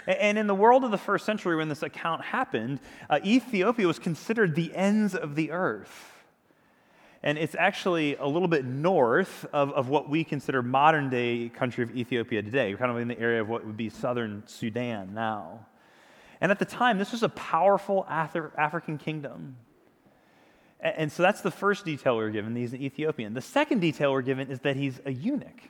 And 0.07 0.37
in 0.37 0.45
the 0.45 0.53
world 0.53 0.83
of 0.83 0.91
the 0.91 0.99
first 0.99 1.25
century, 1.25 1.55
when 1.55 1.67
this 1.67 1.81
account 1.81 2.23
happened, 2.23 2.79
uh, 3.09 3.19
Ethiopia 3.25 3.87
was 3.87 3.97
considered 3.97 4.53
the 4.53 4.73
ends 4.75 5.15
of 5.15 5.35
the 5.35 5.51
earth. 5.51 6.11
And 7.23 7.39
it's 7.39 7.55
actually 7.55 8.15
a 8.17 8.27
little 8.27 8.47
bit 8.47 8.65
north 8.65 9.47
of, 9.51 9.71
of 9.71 9.89
what 9.89 10.07
we 10.07 10.23
consider 10.23 10.61
modern 10.61 11.09
day 11.09 11.49
country 11.49 11.83
of 11.83 11.95
Ethiopia 11.97 12.43
today, 12.43 12.75
kind 12.75 12.91
of 12.91 12.97
in 12.97 13.07
the 13.07 13.19
area 13.19 13.41
of 13.41 13.49
what 13.49 13.65
would 13.65 13.77
be 13.77 13.89
southern 13.89 14.43
Sudan 14.45 15.15
now. 15.15 15.65
And 16.39 16.51
at 16.51 16.59
the 16.59 16.65
time, 16.65 16.99
this 16.99 17.11
was 17.11 17.23
a 17.23 17.29
powerful 17.29 18.05
African 18.07 18.99
kingdom. 18.99 19.57
And 20.85 21.11
so 21.11 21.23
that's 21.23 21.41
the 21.41 21.49
first 21.49 21.83
detail 21.83 22.17
we 22.17 22.23
are 22.25 22.29
given. 22.29 22.55
He's 22.55 22.73
an 22.73 22.81
Ethiopian. 22.81 23.33
The 23.33 23.41
second 23.41 23.79
detail 23.79 24.11
we're 24.11 24.21
given 24.21 24.51
is 24.51 24.59
that 24.59 24.75
he's 24.75 24.99
a 25.03 25.11
eunuch. 25.11 25.61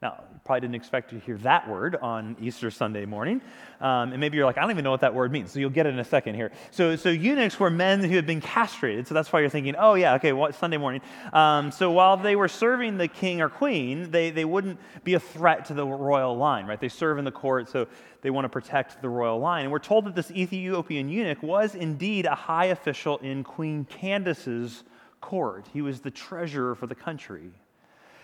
Now, 0.00 0.22
you 0.32 0.38
probably 0.44 0.60
didn't 0.60 0.76
expect 0.76 1.10
to 1.10 1.18
hear 1.18 1.36
that 1.38 1.68
word 1.68 1.96
on 1.96 2.36
Easter 2.40 2.70
Sunday 2.70 3.04
morning. 3.04 3.40
Um, 3.80 4.12
and 4.12 4.20
maybe 4.20 4.36
you're 4.36 4.46
like, 4.46 4.56
I 4.56 4.60
don't 4.60 4.70
even 4.70 4.84
know 4.84 4.92
what 4.92 5.00
that 5.00 5.12
word 5.12 5.32
means. 5.32 5.50
So 5.50 5.58
you'll 5.58 5.70
get 5.70 5.86
it 5.86 5.88
in 5.92 5.98
a 5.98 6.04
second 6.04 6.36
here. 6.36 6.52
So, 6.70 6.94
so 6.94 7.08
eunuchs 7.08 7.58
were 7.58 7.68
men 7.68 8.04
who 8.04 8.14
had 8.14 8.24
been 8.24 8.40
castrated. 8.40 9.08
So 9.08 9.14
that's 9.14 9.32
why 9.32 9.40
you're 9.40 9.48
thinking, 9.48 9.74
oh, 9.76 9.94
yeah, 9.94 10.14
okay, 10.14 10.32
well, 10.32 10.52
Sunday 10.52 10.76
morning. 10.76 11.00
Um, 11.32 11.72
so 11.72 11.90
while 11.90 12.16
they 12.16 12.36
were 12.36 12.46
serving 12.46 12.96
the 12.96 13.08
king 13.08 13.40
or 13.40 13.48
queen, 13.48 14.12
they, 14.12 14.30
they 14.30 14.44
wouldn't 14.44 14.78
be 15.02 15.14
a 15.14 15.20
threat 15.20 15.64
to 15.66 15.74
the 15.74 15.84
royal 15.84 16.36
line, 16.36 16.66
right? 16.66 16.80
They 16.80 16.88
serve 16.88 17.18
in 17.18 17.24
the 17.24 17.32
court, 17.32 17.68
so 17.68 17.88
they 18.22 18.30
want 18.30 18.44
to 18.44 18.48
protect 18.48 19.02
the 19.02 19.08
royal 19.08 19.40
line. 19.40 19.64
And 19.64 19.72
we're 19.72 19.80
told 19.80 20.04
that 20.04 20.14
this 20.14 20.30
Ethiopian 20.30 21.08
eunuch 21.08 21.42
was 21.42 21.74
indeed 21.74 22.24
a 22.24 22.36
high 22.36 22.66
official 22.66 23.18
in 23.18 23.42
Queen 23.42 23.84
Candace's 23.84 24.84
court, 25.20 25.66
he 25.72 25.82
was 25.82 26.00
the 26.00 26.10
treasurer 26.12 26.76
for 26.76 26.86
the 26.86 26.94
country. 26.94 27.50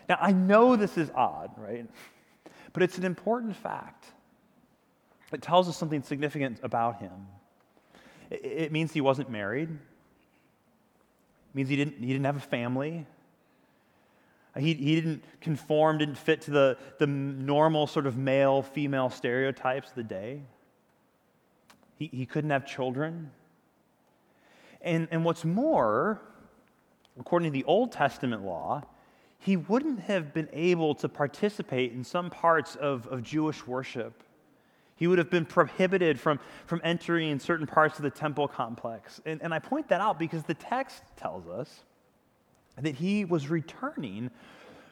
Now, 0.08 0.18
I 0.20 0.32
know 0.32 0.76
this 0.76 0.99
is 0.99 1.11
odd, 1.14 1.50
right? 1.56 1.87
But 2.73 2.82
it's 2.82 2.99
an 2.99 3.04
important 3.04 3.56
fact. 3.56 4.04
It 5.32 5.42
tells 5.42 5.68
us 5.68 5.76
something 5.76 6.02
significant 6.02 6.61
about 6.62 7.00
him. 7.00 7.12
It, 8.30 8.73
means 8.73 8.92
he 8.92 9.00
wasn't 9.00 9.30
married, 9.30 9.68
it 9.70 11.54
means 11.54 11.68
he 11.68 11.76
didn't, 11.76 11.99
he 11.99 12.06
didn't 12.06 12.25
have 12.25 12.37
a 12.37 12.40
family. 12.40 13.06
He, 14.56 14.75
he 14.75 14.94
didn't 14.94 15.25
conform, 15.40 15.99
didn't 15.99 16.16
fit 16.16 16.42
to 16.42 16.52
the, 16.52 16.78
the 16.99 17.08
normal 17.08 17.88
sort 17.88 18.06
of 18.06 18.16
male 18.16 18.62
female 18.62 19.11
stereotypes 19.11 19.88
of 19.88 19.96
the 19.96 20.04
day. 20.04 20.42
He, 21.99 22.06
he 22.12 22.25
couldn't 22.25 22.50
have 22.50 22.64
children. 22.64 23.32
And, 24.80 25.08
and 25.11 25.25
what's 25.25 25.44
more, 25.44 26.20
according 27.18 27.50
to 27.50 27.52
the 27.52 27.64
Old 27.64 27.90
Testament 27.90 28.44
law, 28.44 28.84
he 29.44 29.58
wouldn't 29.58 30.00
have 30.00 30.32
been 30.32 30.48
able 30.54 30.94
to 30.94 31.06
participate 31.06 31.92
in 31.92 32.02
some 32.02 32.30
parts 32.30 32.76
of, 32.76 33.06
of 33.08 33.22
Jewish 33.22 33.66
worship. 33.66 34.22
He 34.96 35.06
would 35.06 35.18
have 35.18 35.28
been 35.28 35.44
prohibited 35.44 36.18
from, 36.18 36.40
from 36.64 36.80
entering 36.82 37.28
in 37.28 37.38
certain 37.38 37.66
parts 37.66 37.98
of 37.98 38.04
the 38.04 38.10
temple 38.10 38.48
complex. 38.48 39.20
And, 39.26 39.42
and 39.42 39.52
I 39.52 39.58
point 39.58 39.88
that 39.88 40.00
out 40.00 40.18
because 40.18 40.44
the 40.44 40.54
text 40.54 41.02
tells 41.16 41.46
us 41.46 41.80
that 42.80 42.94
he 42.94 43.26
was 43.26 43.50
returning 43.50 44.30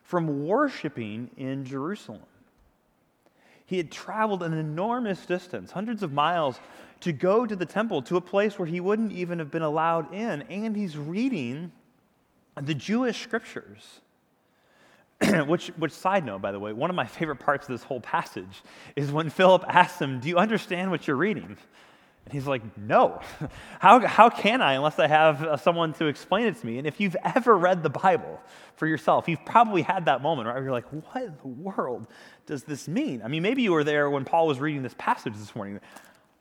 from 0.02 0.47
worshiping 0.47 1.30
in 1.38 1.64
Jerusalem. 1.64 2.21
He 3.64 3.78
had 3.78 3.90
traveled 3.90 4.42
an 4.42 4.52
enormous 4.52 5.25
distance, 5.25 5.71
hundreds 5.71 6.02
of 6.02 6.12
miles, 6.12 6.61
to 7.00 7.12
go 7.12 7.47
to 7.47 7.56
the 7.56 7.64
temple, 7.64 8.02
to 8.02 8.18
a 8.18 8.21
place 8.21 8.59
where 8.59 8.68
he 8.68 8.80
wouldn't 8.80 9.12
even 9.12 9.38
have 9.38 9.50
been 9.50 9.62
allowed 9.62 10.12
in. 10.12 10.42
And 10.42 10.76
he's 10.76 10.99
reading 10.99 11.73
the 12.61 12.75
Jewish 12.75 13.23
scriptures. 13.23 14.02
which, 15.47 15.69
which, 15.69 15.93
side 15.93 16.25
note, 16.25 16.43
by 16.43 16.52
the 16.52 16.59
way, 16.59 16.73
one 16.73 16.91
of 16.91 16.97
my 16.97 17.07
favorite 17.07 17.37
parts 17.37 17.69
of 17.69 17.75
this 17.75 17.83
whole 17.83 18.00
passage 18.00 18.62
is 18.97 19.12
when 19.12 19.31
Philip 19.31 19.64
asks 19.69 20.00
him, 20.00 20.21
Do 20.21 20.29
you 20.29 20.37
understand 20.37 20.91
what 20.91 21.07
you're 21.07 21.17
reading? 21.17 21.57
And 22.25 22.33
he's 22.33 22.47
like, 22.47 22.62
No. 22.79 23.21
How, 23.81 24.00
how 24.07 24.31
can 24.31 24.62
I 24.62 24.75
unless 24.75 24.99
I 24.99 25.09
have 25.09 25.43
uh, 25.43 25.57
someone 25.57 25.93
to 25.95 26.07
explain 26.07 26.47
it 26.47 26.61
to 26.61 26.67
me? 26.67 26.79
And 26.79 26.87
if 26.87 27.00
you've 27.00 27.17
ever 27.25 27.57
read 27.57 27.83
the 27.83 27.91
Bible 27.91 28.41
for 28.76 28.87
yourself, 28.87 29.29
you've 29.29 29.45
probably 29.45 29.83
had 29.83 30.05
that 30.05 30.23
moment 30.23 30.47
right, 30.47 30.55
where 30.55 30.62
you're 30.62 30.73
like, 30.73 30.87
What 30.93 31.23
in 31.23 31.37
the 31.43 31.49
world 31.49 32.07
does 32.47 32.64
this 32.64 32.88
mean? 32.88 33.23
I 33.23 33.29
mean, 33.29 33.43
maybe 33.43 33.62
you 33.62 33.73
were 33.73 33.85
there 33.85 34.09
when 34.11 34.25
Paul 34.25 34.47
was 34.47 34.61
reading 34.61 34.83
this 34.83 34.95
passage 34.99 35.35
this 35.35 35.55
morning. 35.55 35.81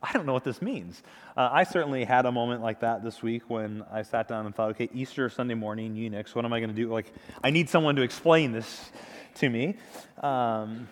I 0.02 0.12
don't 0.12 0.26
know 0.26 0.32
what 0.32 0.44
this 0.44 0.60
means. 0.60 1.02
Uh, 1.36 1.48
I 1.52 1.64
certainly 1.64 2.04
had 2.04 2.26
a 2.26 2.32
moment 2.32 2.60
like 2.60 2.80
that 2.80 3.04
this 3.04 3.22
week 3.22 3.48
when 3.48 3.84
I 3.90 4.02
sat 4.02 4.26
down 4.26 4.46
and 4.46 4.54
thought, 4.54 4.70
okay, 4.70 4.88
Easter 4.92 5.28
Sunday 5.28 5.54
morning, 5.54 5.94
eunuchs, 5.94 6.34
what 6.34 6.44
am 6.44 6.52
I 6.52 6.58
going 6.58 6.70
to 6.70 6.76
do? 6.76 6.92
Like, 6.92 7.12
I 7.44 7.50
need 7.50 7.68
someone 7.68 7.94
to 7.96 8.02
explain 8.02 8.52
this 8.52 8.90
to 9.36 9.48
me. 9.48 9.76
Um, 10.20 10.88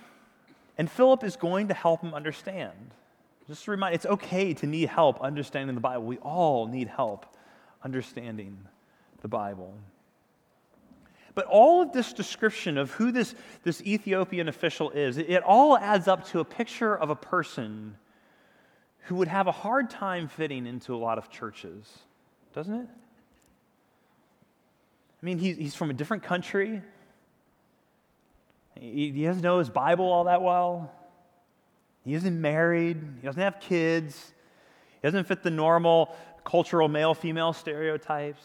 and 0.79 0.90
Philip 0.90 1.25
is 1.25 1.37
going 1.37 1.69
to 1.69 1.75
help 1.75 2.02
him 2.02 2.14
understand. 2.14 2.73
Just 3.49 3.64
to 3.64 3.73
remind, 3.73 3.97
it's 3.97 4.07
okay 4.07 4.55
to 4.55 4.67
need 4.67 4.88
help 4.88 5.21
understanding 5.21 5.75
the 5.75 5.81
Bible. 5.81 6.05
We 6.05 6.19
all 6.19 6.69
need 6.69 6.87
help 6.87 7.26
understanding 7.83 8.59
the 9.23 9.29
Bible. 9.29 9.75
But 11.35 11.47
all 11.47 11.83
of 11.83 11.93
this 11.93 12.12
description 12.12 12.79
of 12.79 12.93
who 12.93 13.11
this, 13.11 13.35
this 13.64 13.83
Ethiopian 13.83 14.49
official 14.49 14.90
is, 14.90 15.19
it, 15.19 15.29
it 15.29 15.43
all 15.43 15.76
adds 15.76 16.07
up 16.07 16.26
to 16.29 16.40
a 16.40 16.45
picture 16.45 16.97
of 16.97 17.11
a 17.11 17.17
person 17.17 17.97
who 19.02 19.16
would 19.16 19.28
have 19.28 19.47
a 19.47 19.52
hard 19.52 19.90
time 19.90 20.28
fitting 20.28 20.66
into 20.66 20.95
a 20.95 20.99
lot 20.99 21.19
of 21.19 21.30
churches, 21.30 21.87
doesn't 22.54 22.75
it? 22.75 22.88
I 25.23 25.26
mean, 25.26 25.38
he's, 25.38 25.57
he's 25.57 25.75
from 25.75 25.90
a 25.90 25.92
different 25.92 26.23
country. 26.23 26.83
He, 28.78 29.11
he 29.11 29.25
doesn't 29.25 29.42
know 29.42 29.59
his 29.59 29.69
Bible 29.69 30.11
all 30.11 30.25
that 30.25 30.42
well. 30.42 30.92
He 32.04 32.14
isn't 32.14 32.40
married. 32.40 32.97
He 33.21 33.26
doesn't 33.26 33.42
have 33.42 33.61
kids. 33.61 34.33
He 35.00 35.07
doesn't 35.07 35.25
fit 35.25 35.42
the 35.42 35.50
normal 35.50 36.16
cultural 36.45 36.88
male 36.88 37.14
female 37.14 37.52
stereotypes. 37.52 38.45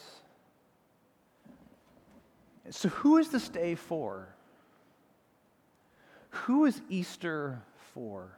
So, 2.72 2.90
who 2.90 3.18
is 3.18 3.30
this 3.30 3.48
day 3.48 3.76
for? 3.76 4.28
Who 6.30 6.66
is 6.66 6.82
Easter 6.90 7.62
for? 7.94 8.38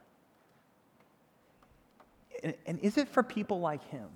And, 2.42 2.54
and 2.66 2.78
is 2.80 2.98
it 2.98 3.08
for 3.08 3.22
people 3.22 3.60
like 3.60 3.84
him? 3.90 4.08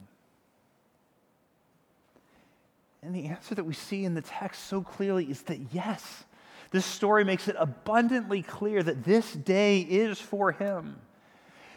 And 3.03 3.15
the 3.15 3.27
answer 3.27 3.55
that 3.55 3.65
we 3.65 3.75
see 3.75 4.05
in 4.05 4.15
the 4.15 4.23
text 4.23 4.67
so 4.67 4.81
clearly 4.81 5.25
is 5.25 5.43
that 5.43 5.59
yes, 5.73 6.25
this 6.71 6.87
story 6.87 7.25
makes 7.25 7.49
it 7.49 7.57
abundantly 7.59 8.43
clear 8.43 8.83
that 8.83 9.05
this 9.05 9.33
day 9.33 9.81
is 9.81 10.21
for 10.21 10.53
him. 10.53 10.97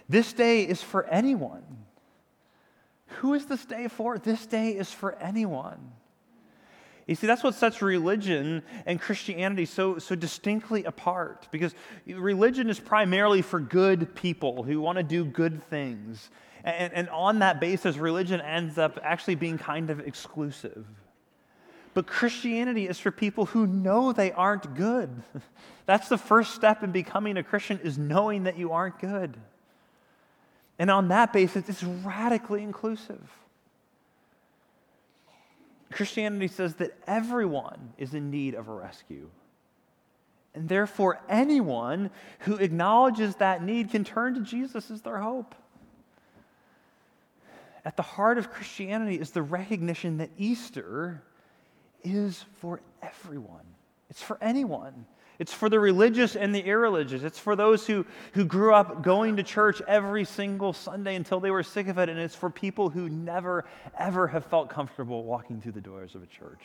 This 0.08 0.34
day 0.34 0.64
is 0.64 0.84
for 0.84 1.06
anyone. 1.08 1.64
Who 3.08 3.34
is 3.34 3.46
this 3.48 3.66
day 3.66 3.88
for? 3.88 4.18
This 4.18 4.46
day 4.46 4.72
is 4.72 4.92
for 4.92 5.16
anyone. 5.16 5.94
You 7.08 7.14
see, 7.14 7.28
that's 7.28 7.44
what 7.44 7.54
sets 7.54 7.82
religion 7.82 8.64
and 8.86 9.00
Christianity 9.00 9.66
so, 9.66 10.00
so 10.00 10.16
distinctly 10.16 10.84
apart 10.86 11.48
because 11.52 11.76
religion 12.08 12.70
is 12.70 12.80
primarily 12.80 13.44
for 13.44 13.60
good 13.60 14.16
people 14.16 14.64
who 14.64 14.82
want 14.82 14.98
to 14.98 15.04
do 15.04 15.24
good 15.24 15.64
things. 15.64 16.32
And, 16.64 16.92
and 16.94 17.10
on 17.10 17.40
that 17.40 17.60
basis, 17.60 17.98
religion 17.98 18.42
ends 18.42 18.80
up 18.80 19.00
actually 19.04 19.36
being 19.36 19.60
kind 19.60 19.92
of 19.92 20.00
exclusive. 20.00 20.86
But 21.94 22.08
Christianity 22.08 22.88
is 22.88 23.00
for 23.00 23.12
people 23.12 23.46
who 23.46 23.68
know 23.68 24.12
they 24.12 24.32
aren't 24.32 24.74
good. 24.74 25.10
That's 25.86 26.10
the 26.10 26.18
first 26.18 26.56
step 26.56 26.84
in 26.84 26.92
becoming 26.92 27.38
a 27.38 27.44
Christian 27.44 27.80
is 27.84 28.00
knowing 28.00 28.44
that 28.44 28.58
you 28.58 28.72
aren't 28.72 29.00
good. 29.00 29.38
And 30.80 30.90
on 30.90 31.10
that 31.10 31.32
basis, 31.32 31.70
it's 31.70 31.84
radically 31.84 32.64
inclusive. 32.64 33.22
Christianity 35.96 36.50
says 36.50 36.76
that 36.76 36.92
everyone 37.08 37.94
is 37.98 38.14
in 38.14 38.30
need 38.30 38.54
of 38.54 38.68
a 38.68 38.74
rescue. 38.74 39.30
And 40.54 40.68
therefore, 40.68 41.22
anyone 41.30 42.12
who 42.40 42.58
acknowledges 42.58 43.38
that 43.38 43.64
need 43.64 43.92
can 43.92 44.04
turn 44.04 44.34
to 44.34 44.42
Jesus 44.42 44.92
as 44.92 45.02
their 45.02 45.20
hope. 45.20 45.56
At 47.86 47.96
the 47.96 48.04
heart 48.04 48.38
of 48.38 48.52
Christianity 48.52 49.16
is 49.18 49.32
the 49.32 49.42
recognition 49.42 50.18
that 50.18 50.32
Easter 50.38 51.24
is 52.04 52.44
for 52.60 52.82
everyone, 53.02 53.66
it's 54.10 54.22
for 54.22 54.38
anyone. 54.42 55.06
It's 55.38 55.54
for 55.54 55.70
the 55.70 55.80
religious 55.80 56.36
and 56.36 56.56
the 56.56 56.62
irreligious. 56.62 57.24
It's 57.24 57.40
for 57.40 57.56
those 57.56 57.86
who, 57.86 58.06
who 58.34 58.46
grew 58.46 58.74
up 58.74 59.04
going 59.04 59.38
to 59.38 59.44
church 59.44 59.82
every 59.88 60.26
single 60.26 60.74
Sunday 60.74 61.16
until 61.16 61.40
they 61.40 61.52
were 61.52 61.64
sick 61.64 61.88
of 61.88 61.98
it. 61.98 62.10
And 62.10 62.20
it's 62.20 62.36
for 62.36 62.50
people 62.50 62.90
who 62.90 63.10
never, 63.10 63.66
ever 63.98 64.28
have 64.28 64.46
felt 64.46 64.70
comfortable 64.70 65.24
walking 65.24 65.62
through 65.62 65.74
the 65.74 65.82
doors 65.82 66.16
of 66.16 66.24
a 66.24 66.28
church. 66.28 66.62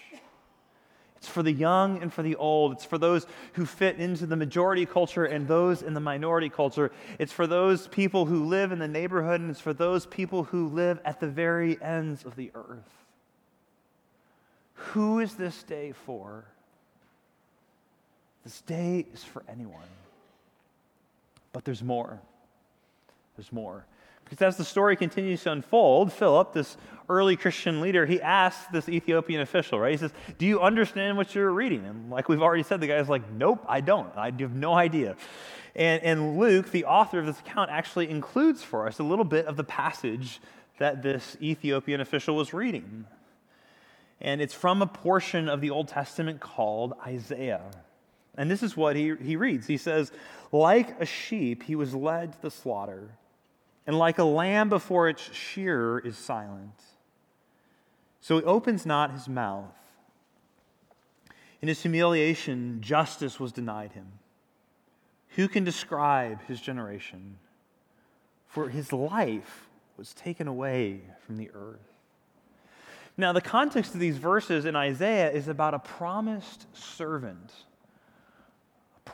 It's 1.20 1.28
for 1.28 1.42
the 1.42 1.52
young 1.52 2.00
and 2.00 2.10
for 2.10 2.22
the 2.22 2.36
old. 2.36 2.72
It's 2.72 2.84
for 2.86 2.96
those 2.96 3.26
who 3.52 3.66
fit 3.66 3.96
into 3.96 4.24
the 4.24 4.36
majority 4.36 4.86
culture 4.86 5.26
and 5.26 5.46
those 5.46 5.82
in 5.82 5.92
the 5.92 6.00
minority 6.00 6.48
culture. 6.48 6.92
It's 7.18 7.32
for 7.32 7.46
those 7.46 7.88
people 7.88 8.24
who 8.24 8.46
live 8.46 8.72
in 8.72 8.78
the 8.78 8.88
neighborhood, 8.88 9.42
and 9.42 9.50
it's 9.50 9.60
for 9.60 9.74
those 9.74 10.06
people 10.06 10.44
who 10.44 10.68
live 10.68 10.98
at 11.04 11.20
the 11.20 11.28
very 11.28 11.80
ends 11.82 12.24
of 12.24 12.36
the 12.36 12.50
earth. 12.54 12.88
Who 14.72 15.18
is 15.20 15.34
this 15.34 15.62
day 15.62 15.92
for? 15.92 16.46
This 18.44 18.60
day 18.62 19.06
is 19.12 19.22
for 19.22 19.42
anyone. 19.48 19.88
But 21.52 21.64
there's 21.64 21.82
more. 21.82 22.20
There's 23.36 23.52
more. 23.52 23.84
Because 24.24 24.42
as 24.42 24.56
the 24.56 24.64
story 24.64 24.96
continues 24.96 25.42
to 25.42 25.52
unfold, 25.52 26.12
Philip, 26.12 26.52
this 26.52 26.76
early 27.08 27.36
Christian 27.36 27.80
leader, 27.80 28.06
he 28.06 28.22
asks 28.22 28.64
this 28.70 28.88
Ethiopian 28.88 29.40
official, 29.40 29.80
right? 29.80 29.90
He 29.90 29.96
says, 29.96 30.12
Do 30.38 30.46
you 30.46 30.60
understand 30.60 31.16
what 31.16 31.34
you're 31.34 31.50
reading? 31.50 31.84
And 31.84 32.10
like 32.10 32.28
we've 32.28 32.40
already 32.40 32.62
said, 32.62 32.80
the 32.80 32.86
guy's 32.86 33.08
like, 33.08 33.28
Nope, 33.32 33.64
I 33.68 33.80
don't. 33.80 34.16
I 34.16 34.26
have 34.26 34.54
no 34.54 34.72
idea. 34.72 35.16
And, 35.74 36.02
and 36.02 36.38
Luke, 36.38 36.70
the 36.70 36.84
author 36.84 37.18
of 37.18 37.26
this 37.26 37.40
account, 37.40 37.70
actually 37.70 38.08
includes 38.08 38.62
for 38.62 38.86
us 38.86 39.00
a 39.00 39.02
little 39.02 39.24
bit 39.24 39.46
of 39.46 39.56
the 39.56 39.64
passage 39.64 40.40
that 40.78 41.02
this 41.02 41.36
Ethiopian 41.42 42.00
official 42.00 42.36
was 42.36 42.54
reading. 42.54 43.06
And 44.20 44.40
it's 44.40 44.54
from 44.54 44.80
a 44.80 44.86
portion 44.86 45.48
of 45.48 45.60
the 45.60 45.70
Old 45.70 45.88
Testament 45.88 46.40
called 46.40 46.94
Isaiah. 47.04 47.62
And 48.40 48.50
this 48.50 48.62
is 48.62 48.74
what 48.74 48.96
he, 48.96 49.14
he 49.22 49.36
reads. 49.36 49.66
He 49.66 49.76
says, 49.76 50.10
Like 50.50 50.98
a 50.98 51.04
sheep, 51.04 51.64
he 51.64 51.76
was 51.76 51.94
led 51.94 52.32
to 52.32 52.40
the 52.40 52.50
slaughter, 52.50 53.10
and 53.86 53.98
like 53.98 54.18
a 54.18 54.24
lamb 54.24 54.70
before 54.70 55.10
its 55.10 55.20
shearer 55.30 55.98
is 55.98 56.16
silent. 56.16 56.82
So 58.22 58.38
he 58.38 58.44
opens 58.44 58.86
not 58.86 59.12
his 59.12 59.28
mouth. 59.28 59.76
In 61.60 61.68
his 61.68 61.82
humiliation, 61.82 62.80
justice 62.80 63.38
was 63.38 63.52
denied 63.52 63.92
him. 63.92 64.06
Who 65.36 65.46
can 65.46 65.62
describe 65.62 66.42
his 66.44 66.62
generation? 66.62 67.36
For 68.46 68.70
his 68.70 68.90
life 68.90 69.68
was 69.98 70.14
taken 70.14 70.48
away 70.48 71.02
from 71.26 71.36
the 71.36 71.50
earth. 71.52 71.92
Now, 73.18 73.34
the 73.34 73.42
context 73.42 73.92
of 73.92 74.00
these 74.00 74.16
verses 74.16 74.64
in 74.64 74.76
Isaiah 74.76 75.30
is 75.30 75.46
about 75.46 75.74
a 75.74 75.78
promised 75.78 76.74
servant 76.74 77.52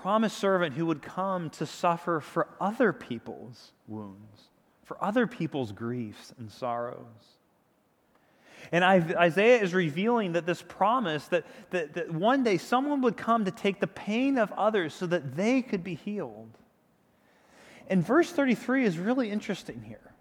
promised 0.02 0.38
servant 0.38 0.74
who 0.74 0.86
would 0.86 1.02
come 1.02 1.50
to 1.50 1.66
suffer 1.66 2.20
for 2.20 2.48
other 2.60 2.92
people's 2.92 3.72
wounds, 3.88 4.50
for 4.84 5.02
other 5.02 5.26
people's 5.26 5.72
griefs 5.72 6.34
and 6.38 6.50
sorrows. 6.50 7.36
And 8.72 8.82
Isaiah 8.84 9.62
is 9.62 9.72
revealing 9.72 10.32
that 10.32 10.44
this 10.44 10.60
promise 10.60 11.26
that, 11.28 11.44
that, 11.70 11.94
that 11.94 12.12
one 12.12 12.42
day 12.42 12.58
someone 12.58 13.00
would 13.02 13.16
come 13.16 13.44
to 13.44 13.50
take 13.50 13.80
the 13.80 13.86
pain 13.86 14.38
of 14.38 14.52
others 14.52 14.92
so 14.92 15.06
that 15.06 15.36
they 15.36 15.62
could 15.62 15.84
be 15.84 15.94
healed. 15.94 16.50
And 17.88 18.04
verse 18.04 18.30
33 18.30 18.84
is 18.84 18.98
really 18.98 19.30
interesting 19.30 19.82
here. 19.82 20.12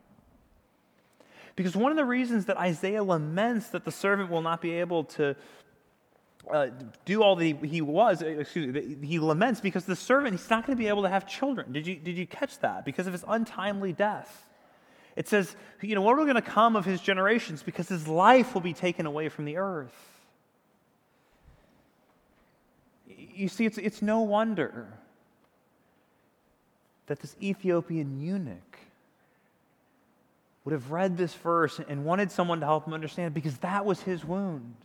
Because 1.55 1.75
one 1.75 1.91
of 1.91 1.97
the 1.97 2.05
reasons 2.05 2.45
that 2.45 2.57
Isaiah 2.57 3.03
laments 3.03 3.69
that 3.69 3.85
the 3.85 3.91
servant 3.91 4.29
will 4.29 4.41
not 4.41 4.61
be 4.61 4.73
able 4.73 5.05
to 5.05 5.35
uh, 6.51 6.67
do 7.05 7.23
all 7.23 7.35
that 7.35 7.57
he, 7.63 7.81
was, 7.81 8.21
uh, 8.21 8.25
excuse 8.25 8.73
me, 8.73 9.07
he 9.07 9.19
laments 9.19 9.61
because 9.61 9.85
the 9.85 9.95
servant, 9.95 10.35
he's 10.35 10.49
not 10.49 10.65
going 10.65 10.77
to 10.77 10.81
be 10.81 10.87
able 10.87 11.03
to 11.03 11.09
have 11.09 11.27
children. 11.27 11.71
Did 11.71 11.87
you, 11.87 11.95
did 11.95 12.17
you 12.17 12.27
catch 12.27 12.59
that? 12.59 12.85
Because 12.85 13.07
of 13.07 13.13
his 13.13 13.23
untimely 13.27 13.93
death. 13.93 14.47
It 15.15 15.27
says, 15.27 15.55
you 15.81 15.95
know, 15.95 16.01
what 16.01 16.13
are 16.13 16.19
we 16.19 16.25
going 16.25 16.35
to 16.35 16.41
come 16.41 16.75
of 16.75 16.85
his 16.85 17.01
generations? 17.01 17.63
Because 17.63 17.87
his 17.87 18.07
life 18.07 18.53
will 18.53 18.61
be 18.61 18.73
taken 18.73 19.05
away 19.05 19.29
from 19.29 19.45
the 19.45 19.57
earth. 19.57 19.95
You 23.07 23.47
see, 23.47 23.65
it's, 23.65 23.77
it's 23.77 24.01
no 24.01 24.21
wonder 24.21 24.87
that 27.07 27.19
this 27.19 27.35
Ethiopian 27.41 28.19
eunuch 28.19 28.79
would 30.63 30.73
have 30.73 30.91
read 30.91 31.15
this 31.17 31.33
verse 31.35 31.79
and 31.87 32.03
wanted 32.03 32.31
someone 32.31 32.59
to 32.59 32.65
help 32.65 32.87
him 32.87 32.93
understand 32.93 33.33
because 33.33 33.57
that 33.57 33.85
was 33.85 34.01
his 34.01 34.25
wound. 34.25 34.75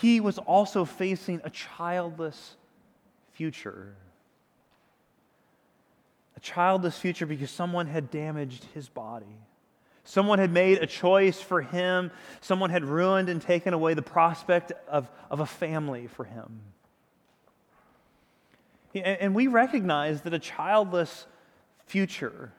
He 0.00 0.20
was 0.20 0.38
also 0.38 0.84
facing 0.84 1.40
a 1.44 1.50
childless 1.50 2.56
future. 3.32 3.94
A 6.36 6.40
childless 6.40 6.98
future 6.98 7.26
because 7.26 7.50
someone 7.50 7.86
had 7.86 8.10
damaged 8.10 8.66
his 8.72 8.88
body. 8.88 9.26
Someone 10.04 10.38
had 10.38 10.52
made 10.52 10.78
a 10.78 10.86
choice 10.86 11.40
for 11.40 11.60
him. 11.60 12.10
Someone 12.40 12.70
had 12.70 12.84
ruined 12.84 13.28
and 13.28 13.42
taken 13.42 13.74
away 13.74 13.94
the 13.94 14.02
prospect 14.02 14.72
of, 14.88 15.10
of 15.30 15.40
a 15.40 15.46
family 15.46 16.06
for 16.06 16.24
him. 16.24 16.60
And 18.94 19.34
we 19.34 19.46
recognize 19.46 20.22
that 20.22 20.34
a 20.34 20.38
childless 20.38 21.26
future 21.86 22.52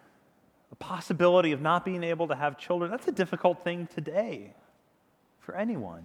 the 0.72 0.76
possibility 0.78 1.52
of 1.52 1.62
not 1.62 1.84
being 1.84 2.02
able 2.02 2.30
to 2.30 2.36
have 2.36 2.58
children, 2.58 2.90
that's 2.90 3.08
a 3.08 3.12
difficult 3.12 3.62
thing 3.62 3.88
today 3.94 4.54
for 5.42 5.54
anyone. 5.54 6.04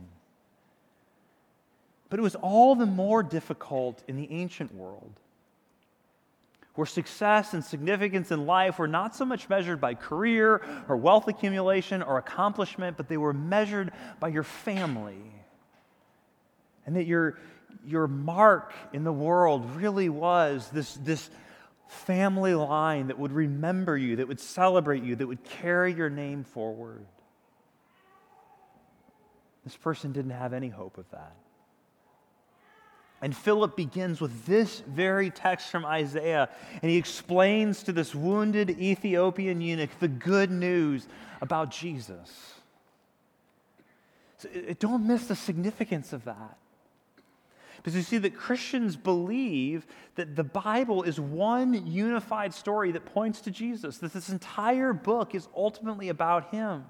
But 2.08 2.18
it 2.18 2.22
was 2.22 2.36
all 2.36 2.74
the 2.74 2.86
more 2.86 3.22
difficult 3.22 4.02
in 4.06 4.16
the 4.16 4.30
ancient 4.30 4.74
world, 4.74 5.12
where 6.74 6.86
success 6.86 7.54
and 7.54 7.64
significance 7.64 8.30
in 8.30 8.46
life 8.46 8.78
were 8.78 8.86
not 8.86 9.16
so 9.16 9.24
much 9.24 9.48
measured 9.48 9.80
by 9.80 9.94
career 9.94 10.62
or 10.88 10.96
wealth 10.96 11.26
accumulation 11.26 12.02
or 12.02 12.18
accomplishment, 12.18 12.96
but 12.96 13.08
they 13.08 13.16
were 13.16 13.32
measured 13.32 13.92
by 14.20 14.28
your 14.28 14.42
family. 14.42 15.32
And 16.84 16.94
that 16.96 17.06
your, 17.06 17.38
your 17.84 18.06
mark 18.06 18.72
in 18.92 19.02
the 19.02 19.12
world 19.12 19.68
really 19.74 20.08
was 20.08 20.68
this, 20.70 20.94
this 21.02 21.28
family 21.88 22.54
line 22.54 23.08
that 23.08 23.18
would 23.18 23.32
remember 23.32 23.96
you, 23.96 24.16
that 24.16 24.28
would 24.28 24.38
celebrate 24.38 25.02
you, 25.02 25.16
that 25.16 25.26
would 25.26 25.42
carry 25.42 25.92
your 25.92 26.10
name 26.10 26.44
forward. 26.44 27.04
This 29.64 29.76
person 29.76 30.12
didn't 30.12 30.30
have 30.30 30.52
any 30.52 30.68
hope 30.68 30.98
of 30.98 31.10
that. 31.10 31.34
And 33.22 33.34
Philip 33.34 33.76
begins 33.76 34.20
with 34.20 34.44
this 34.44 34.80
very 34.80 35.30
text 35.30 35.70
from 35.70 35.86
Isaiah, 35.86 36.50
and 36.82 36.90
he 36.90 36.98
explains 36.98 37.82
to 37.84 37.92
this 37.92 38.14
wounded 38.14 38.70
Ethiopian 38.70 39.60
eunuch 39.60 39.90
the 40.00 40.08
good 40.08 40.50
news 40.50 41.08
about 41.40 41.70
Jesus. 41.70 42.54
So 44.38 44.48
don't 44.78 45.06
miss 45.06 45.26
the 45.28 45.34
significance 45.34 46.12
of 46.12 46.24
that. 46.24 46.58
Because 47.76 47.94
you 47.94 48.02
see 48.02 48.18
that 48.18 48.36
Christians 48.36 48.96
believe 48.96 49.86
that 50.16 50.34
the 50.34 50.44
Bible 50.44 51.02
is 51.04 51.20
one 51.20 51.86
unified 51.86 52.52
story 52.52 52.90
that 52.92 53.04
points 53.06 53.40
to 53.42 53.50
Jesus, 53.50 53.98
that 53.98 54.12
this 54.12 54.28
entire 54.28 54.92
book 54.92 55.34
is 55.34 55.48
ultimately 55.56 56.08
about 56.08 56.50
Him. 56.50 56.84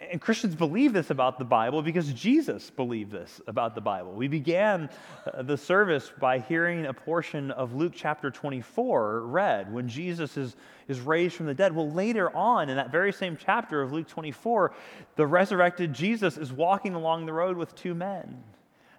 And 0.00 0.20
Christians 0.20 0.54
believe 0.54 0.92
this 0.92 1.10
about 1.10 1.38
the 1.38 1.44
Bible 1.44 1.82
because 1.82 2.12
Jesus 2.12 2.70
believed 2.70 3.10
this 3.10 3.40
about 3.48 3.74
the 3.74 3.80
Bible. 3.80 4.12
We 4.12 4.28
began 4.28 4.90
uh, 5.26 5.42
the 5.42 5.56
service 5.56 6.12
by 6.20 6.38
hearing 6.38 6.86
a 6.86 6.94
portion 6.94 7.50
of 7.50 7.74
Luke 7.74 7.92
chapter 7.96 8.30
24 8.30 9.22
read 9.22 9.72
when 9.72 9.88
Jesus 9.88 10.36
is, 10.36 10.54
is 10.86 11.00
raised 11.00 11.34
from 11.34 11.46
the 11.46 11.54
dead. 11.54 11.74
Well, 11.74 11.90
later 11.90 12.34
on 12.34 12.68
in 12.68 12.76
that 12.76 12.92
very 12.92 13.12
same 13.12 13.36
chapter 13.36 13.82
of 13.82 13.92
Luke 13.92 14.06
24, 14.06 14.72
the 15.16 15.26
resurrected 15.26 15.92
Jesus 15.92 16.36
is 16.36 16.52
walking 16.52 16.94
along 16.94 17.26
the 17.26 17.32
road 17.32 17.56
with 17.56 17.74
two 17.74 17.94
men. 17.94 18.44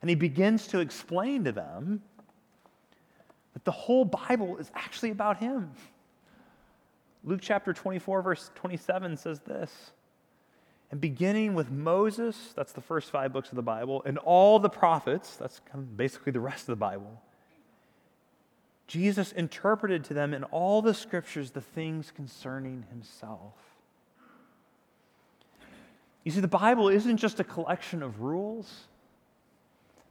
And 0.01 0.09
he 0.09 0.15
begins 0.15 0.67
to 0.67 0.79
explain 0.79 1.45
to 1.45 1.53
them 1.53 2.01
that 3.53 3.63
the 3.63 3.71
whole 3.71 4.03
Bible 4.03 4.57
is 4.57 4.69
actually 4.75 5.11
about 5.11 5.37
him. 5.37 5.71
Luke 7.23 7.39
chapter 7.41 7.71
24, 7.71 8.21
verse 8.21 8.51
27 8.55 9.15
says 9.15 9.39
this. 9.39 9.91
And 10.91 10.99
beginning 10.99 11.53
with 11.53 11.69
Moses, 11.69 12.53
that's 12.55 12.71
the 12.71 12.81
first 12.81 13.11
five 13.11 13.31
books 13.31 13.49
of 13.49 13.55
the 13.55 13.61
Bible, 13.61 14.01
and 14.05 14.17
all 14.17 14.57
the 14.59 14.69
prophets, 14.69 15.35
that's 15.35 15.61
kind 15.71 15.83
of 15.83 15.95
basically 15.95 16.31
the 16.31 16.39
rest 16.39 16.61
of 16.61 16.67
the 16.67 16.75
Bible, 16.77 17.21
Jesus 18.87 19.31
interpreted 19.31 20.03
to 20.05 20.15
them 20.15 20.33
in 20.33 20.43
all 20.45 20.81
the 20.81 20.95
scriptures 20.95 21.51
the 21.51 21.61
things 21.61 22.09
concerning 22.09 22.85
himself. 22.89 23.53
You 26.23 26.31
see, 26.31 26.39
the 26.39 26.47
Bible 26.47 26.89
isn't 26.89 27.17
just 27.17 27.39
a 27.39 27.43
collection 27.43 28.01
of 28.01 28.21
rules. 28.21 28.87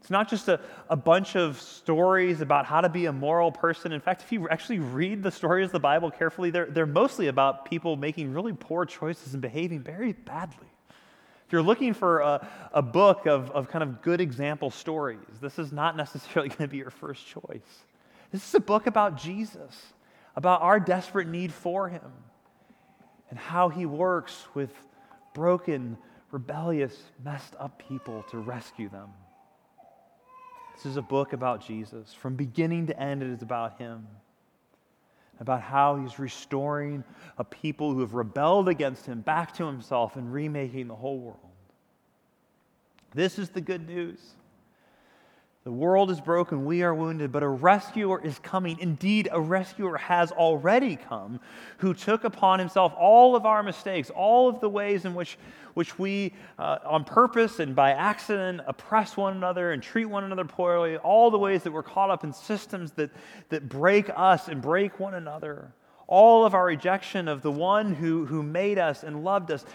It's 0.01 0.11
not 0.11 0.29
just 0.31 0.47
a, 0.49 0.61
a 0.89 0.95
bunch 0.95 1.35
of 1.35 1.61
stories 1.61 2.41
about 2.41 2.67
how 2.67 2.81
to 2.81 2.89
be 2.89 3.07
a 3.07 3.13
moral 3.13 3.51
person. 3.51 3.91
In 3.91 4.01
fact, 4.01 4.23
if 4.23 4.31
you 4.31 4.49
actually 4.49 4.79
read 4.79 5.25
the 5.25 5.33
stories 5.33 5.67
of 5.67 5.73
the 5.73 5.81
Bible 5.81 6.13
carefully, 6.13 6.51
they're, 6.51 6.67
they're 6.67 6.87
mostly 6.87 7.27
about 7.27 7.65
people 7.65 7.97
making 7.97 8.33
really 8.33 8.53
poor 8.53 8.87
choices 8.87 9.33
and 9.33 9.43
behaving 9.43 9.81
very 9.81 10.13
badly. 10.13 10.68
If 11.49 11.53
you're 11.53 11.63
looking 11.63 11.95
for 11.95 12.21
a, 12.21 12.47
a 12.75 12.83
book 12.83 13.25
of, 13.25 13.51
of 13.53 13.71
kind 13.71 13.83
of 13.83 14.03
good 14.03 14.21
example 14.21 14.71
stories, 14.71 15.25
this 15.41 15.59
is 15.59 15.73
not 15.73 15.97
necessarily 15.97 16.49
going 16.57 16.69
to 16.69 16.69
be 16.69 16.77
your 16.77 16.91
first 16.91 17.27
choice. 17.27 17.87
This 18.31 18.47
is 18.47 18.55
a 18.55 18.61
book 18.61 18.87
about 18.87 19.17
Jesus, 19.17 19.95
about 20.37 20.61
our 20.61 20.79
desperate 20.79 21.27
need 21.27 21.51
for 21.51 21.89
him, 21.89 22.13
and 23.31 23.39
how 23.39 23.71
he 23.71 23.87
works 23.87 24.45
with 24.53 24.71
broken, 25.33 25.97
rebellious, 26.33 26.95
messed 27.25 27.55
up 27.59 27.83
people 27.89 28.27
to 28.31 28.37
rescue 28.37 28.91
them. 28.91 29.09
This 30.77 30.85
is 30.85 30.99
a 30.99 31.03
book 31.03 31.33
about 31.33 31.67
Jesus. 31.67 32.13
From 32.13 32.37
beginning 32.37 32.89
to 32.89 33.01
end, 33.01 33.23
it 33.23 33.31
is 33.31 33.41
about 33.41 33.79
him. 33.79 34.07
About 35.41 35.63
how 35.63 35.97
he's 35.97 36.19
restoring 36.19 37.05
a 37.39 37.45
people 37.45 37.93
who 37.93 38.01
have 38.01 38.15
rebelled 38.15 38.69
against 38.69 39.07
him 39.07 39.21
back 39.21 39.55
to 39.55 39.65
himself 39.65 40.17
and 40.17 40.33
remaking 40.33 40.89
the 40.89 40.97
whole 40.97 41.19
world. 41.19 41.39
This 43.15 43.39
is 43.39 43.49
the 43.51 43.61
good 43.61 43.87
news. 43.87 44.35
The 45.69 45.73
world 45.73 46.11
is 46.11 46.19
broken, 46.19 46.65
we 46.65 46.83
are 46.83 46.95
wounded, 46.95 47.31
but 47.31 47.43
a 47.43 47.49
rescuer 47.49 48.25
is 48.25 48.39
coming. 48.39 48.79
Indeed, 48.81 49.29
a 49.31 49.39
rescuer 49.39 49.99
has 49.99 50.33
already 50.33 50.97
come 50.97 51.41
who 51.77 51.93
took 51.93 52.25
upon 52.25 52.59
himself 52.59 52.95
all 52.97 53.37
of 53.37 53.45
our 53.45 53.63
mistakes, 53.63 54.09
all 54.09 54.49
of 54.49 54.61
the 54.61 54.69
ways 54.71 55.05
in 55.05 55.15
which, 55.15 55.37
which 55.75 55.99
we, 55.99 56.33
uh, 56.59 56.79
on 56.87 57.05
purpose 57.05 57.61
and 57.61 57.77
by 57.77 57.91
accident, 57.91 58.63
oppress 58.67 59.15
one 59.15 59.37
another 59.37 59.73
and 59.73 59.83
treat 59.83 60.07
one 60.07 60.25
another 60.25 60.47
poorly, 60.47 60.97
all 60.97 61.31
the 61.31 61.39
ways 61.39 61.65
that 61.65 61.71
we're 61.71 61.83
caught 61.83 62.09
up 62.09 62.25
in 62.25 62.33
systems 62.33 62.93
that, 62.93 63.11
that 63.51 63.69
break 63.69 64.09
us 64.17 64.49
and 64.49 64.63
break 64.63 64.99
one 64.99 65.13
another, 65.13 65.71
all 66.07 66.47
of 66.47 66.55
our 66.55 66.65
rejection 66.65 67.29
of 67.29 67.43
the 67.43 67.53
one 67.53 67.93
who, 67.93 68.25
who 68.25 68.43
made 68.43 68.79
us 68.79 69.03
and 69.03 69.23
loved 69.23 69.51
us. 69.51 69.67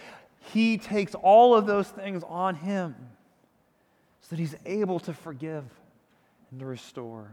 He 0.52 0.80
takes 0.80 1.14
all 1.14 1.54
of 1.54 1.68
those 1.68 1.88
things 1.88 2.24
on 2.28 2.56
him 2.56 2.96
so 4.22 4.30
that 4.32 4.40
he's 4.40 4.56
able 4.66 5.00
to 5.02 5.14
forgive 5.14 5.66
and 6.54 6.60
to 6.60 6.68
restore. 6.68 7.32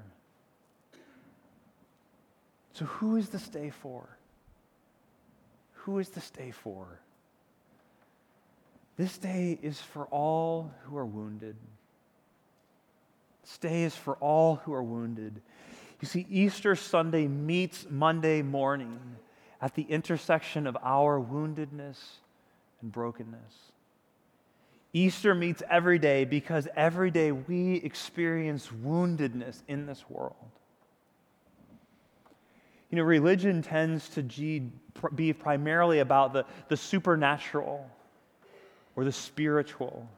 So, 2.72 2.86
who 2.86 3.16
is 3.16 3.28
this 3.28 3.46
day 3.48 3.68
for? 3.68 4.08
Who 5.74 5.98
is 5.98 6.08
this 6.08 6.30
day 6.30 6.52
for? 6.52 6.86
This 8.96 9.18
day 9.18 9.58
is 9.60 9.78
for 9.78 10.06
all 10.06 10.72
who 10.84 10.96
are 10.96 11.04
wounded. 11.04 11.56
This 13.42 13.58
day 13.58 13.82
is 13.82 13.94
for 13.94 14.16
all 14.16 14.56
who 14.64 14.72
are 14.72 14.82
wounded. 14.82 15.42
You 16.00 16.08
see, 16.08 16.26
Easter 16.30 16.74
Sunday 16.74 17.28
meets 17.28 17.86
Monday 17.90 18.40
morning 18.40 18.98
at 19.60 19.74
the 19.74 19.82
intersection 19.82 20.66
of 20.66 20.78
our 20.82 21.20
woundedness 21.20 21.98
and 22.80 22.90
brokenness. 22.90 23.72
Easter 24.92 25.34
meets 25.34 25.62
every 25.70 25.98
day 25.98 26.24
because 26.24 26.66
every 26.74 27.10
day 27.10 27.30
we 27.32 27.76
experience 27.76 28.68
woundedness 28.84 29.62
in 29.68 29.86
this 29.86 30.04
world. 30.08 30.34
You 32.90 32.96
know, 32.96 33.04
religion 33.04 33.62
tends 33.62 34.08
to 34.10 34.22
be 35.14 35.32
primarily 35.32 36.00
about 36.00 36.32
the, 36.32 36.44
the 36.68 36.76
supernatural 36.76 37.88
or 38.96 39.04
the 39.04 39.12
spiritual. 39.12 40.08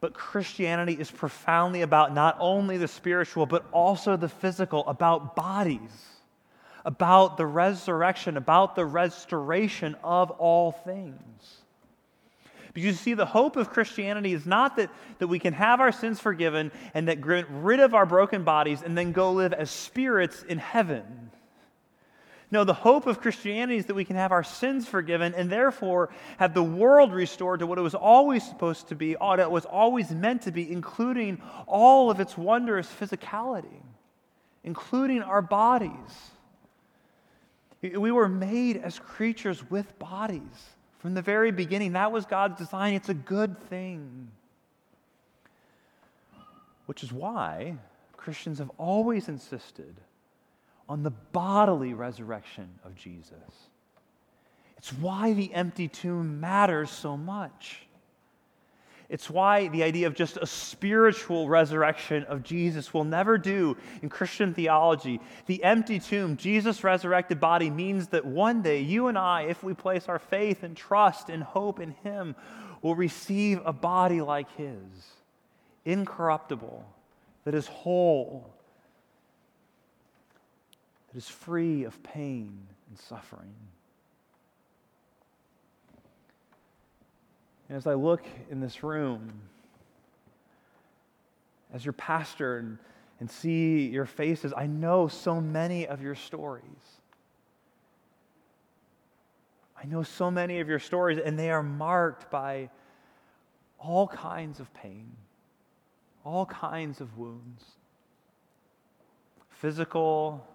But 0.00 0.12
Christianity 0.12 0.92
is 0.92 1.10
profoundly 1.10 1.80
about 1.82 2.14
not 2.14 2.36
only 2.38 2.76
the 2.76 2.88
spiritual, 2.88 3.46
but 3.46 3.64
also 3.72 4.16
the 4.16 4.28
physical, 4.28 4.86
about 4.86 5.34
bodies, 5.34 5.80
about 6.84 7.38
the 7.38 7.46
resurrection, 7.46 8.36
about 8.36 8.76
the 8.76 8.84
restoration 8.84 9.96
of 10.04 10.30
all 10.32 10.72
things. 10.72 11.57
Because 12.72 12.86
you 12.86 12.92
see, 12.92 13.14
the 13.14 13.26
hope 13.26 13.56
of 13.56 13.70
Christianity 13.70 14.32
is 14.32 14.46
not 14.46 14.76
that, 14.76 14.90
that 15.18 15.28
we 15.28 15.38
can 15.38 15.54
have 15.54 15.80
our 15.80 15.92
sins 15.92 16.20
forgiven 16.20 16.70
and 16.94 17.08
that 17.08 17.20
get 17.20 17.46
rid 17.50 17.80
of 17.80 17.94
our 17.94 18.06
broken 18.06 18.44
bodies 18.44 18.82
and 18.82 18.96
then 18.96 19.12
go 19.12 19.32
live 19.32 19.52
as 19.52 19.70
spirits 19.70 20.42
in 20.42 20.58
heaven. 20.58 21.30
No, 22.50 22.64
the 22.64 22.74
hope 22.74 23.06
of 23.06 23.20
Christianity 23.20 23.76
is 23.76 23.86
that 23.86 23.94
we 23.94 24.06
can 24.06 24.16
have 24.16 24.32
our 24.32 24.42
sins 24.42 24.88
forgiven 24.88 25.34
and 25.34 25.50
therefore 25.50 26.08
have 26.38 26.54
the 26.54 26.62
world 26.62 27.12
restored 27.12 27.60
to 27.60 27.66
what 27.66 27.76
it 27.76 27.82
was 27.82 27.94
always 27.94 28.42
supposed 28.42 28.88
to 28.88 28.94
be, 28.94 29.14
what 29.14 29.38
it 29.38 29.50
was 29.50 29.66
always 29.66 30.10
meant 30.10 30.42
to 30.42 30.50
be, 30.50 30.70
including 30.70 31.42
all 31.66 32.10
of 32.10 32.20
its 32.20 32.38
wondrous 32.38 32.88
physicality, 32.88 33.82
including 34.64 35.22
our 35.22 35.42
bodies. 35.42 36.30
We 37.82 38.10
were 38.10 38.28
made 38.28 38.78
as 38.78 38.98
creatures 38.98 39.70
with 39.70 39.98
bodies. 39.98 40.40
From 40.98 41.14
the 41.14 41.22
very 41.22 41.52
beginning, 41.52 41.92
that 41.92 42.10
was 42.10 42.26
God's 42.26 42.58
design. 42.58 42.94
It's 42.94 43.08
a 43.08 43.14
good 43.14 43.58
thing. 43.68 44.28
Which 46.86 47.02
is 47.02 47.12
why 47.12 47.76
Christians 48.16 48.58
have 48.58 48.70
always 48.78 49.28
insisted 49.28 49.94
on 50.88 51.02
the 51.02 51.10
bodily 51.10 51.94
resurrection 51.94 52.68
of 52.84 52.94
Jesus. 52.94 53.32
It's 54.76 54.92
why 54.92 55.32
the 55.32 55.52
empty 55.52 55.88
tomb 55.88 56.40
matters 56.40 56.90
so 56.90 57.16
much. 57.16 57.87
It's 59.08 59.30
why 59.30 59.68
the 59.68 59.84
idea 59.84 60.06
of 60.06 60.14
just 60.14 60.36
a 60.36 60.46
spiritual 60.46 61.48
resurrection 61.48 62.24
of 62.24 62.42
Jesus 62.42 62.92
will 62.92 63.04
never 63.04 63.38
do 63.38 63.76
in 64.02 64.10
Christian 64.10 64.52
theology. 64.52 65.18
The 65.46 65.64
empty 65.64 65.98
tomb, 65.98 66.36
Jesus' 66.36 66.84
resurrected 66.84 67.40
body, 67.40 67.70
means 67.70 68.08
that 68.08 68.26
one 68.26 68.60
day 68.60 68.80
you 68.80 69.06
and 69.06 69.16
I, 69.16 69.42
if 69.42 69.62
we 69.62 69.72
place 69.72 70.08
our 70.08 70.18
faith 70.18 70.62
and 70.62 70.76
trust 70.76 71.30
and 71.30 71.42
hope 71.42 71.80
in 71.80 71.92
Him, 72.02 72.36
will 72.82 72.94
receive 72.94 73.60
a 73.64 73.72
body 73.72 74.20
like 74.20 74.54
His, 74.56 74.82
incorruptible, 75.86 76.84
that 77.44 77.54
is 77.54 77.66
whole, 77.66 78.52
that 81.10 81.16
is 81.16 81.28
free 81.28 81.84
of 81.84 82.02
pain 82.02 82.58
and 82.90 82.98
suffering. 82.98 83.54
And 87.68 87.76
as 87.76 87.86
I 87.86 87.94
look 87.94 88.24
in 88.50 88.60
this 88.60 88.82
room, 88.82 89.30
as 91.72 91.84
your 91.84 91.92
pastor 91.92 92.58
and, 92.58 92.78
and 93.20 93.30
see 93.30 93.86
your 93.86 94.06
faces, 94.06 94.54
I 94.56 94.66
know 94.66 95.08
so 95.08 95.40
many 95.40 95.86
of 95.86 96.00
your 96.00 96.14
stories. 96.14 96.64
I 99.80 99.86
know 99.86 100.02
so 100.02 100.30
many 100.30 100.60
of 100.60 100.68
your 100.68 100.78
stories, 100.78 101.18
and 101.18 101.38
they 101.38 101.50
are 101.50 101.62
marked 101.62 102.30
by 102.30 102.70
all 103.78 104.08
kinds 104.08 104.60
of 104.60 104.72
pain, 104.74 105.12
all 106.24 106.46
kinds 106.46 107.00
of 107.00 107.16
wounds 107.18 107.64
physical, 109.50 110.46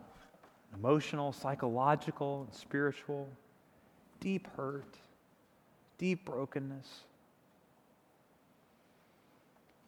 emotional, 0.74 1.34
psychological, 1.34 2.44
and 2.46 2.54
spiritual, 2.54 3.28
deep 4.22 4.48
hurt 4.56 4.96
deep 5.98 6.26
brokenness. 6.26 6.88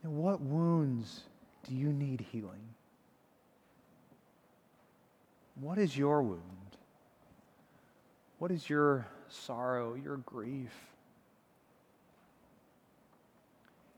And 0.04 0.18
what 0.18 0.41
wounds 0.41 1.22
do 1.68 1.76
you 1.76 1.91
need 1.91 2.26
healing? 2.32 2.62
What 5.60 5.78
is 5.78 5.98
your 5.98 6.22
wound? 6.22 6.41
What 8.38 8.52
is 8.52 8.70
your 8.70 9.08
sorrow, 9.30 9.96
your 9.96 10.18
grief? 10.18 10.74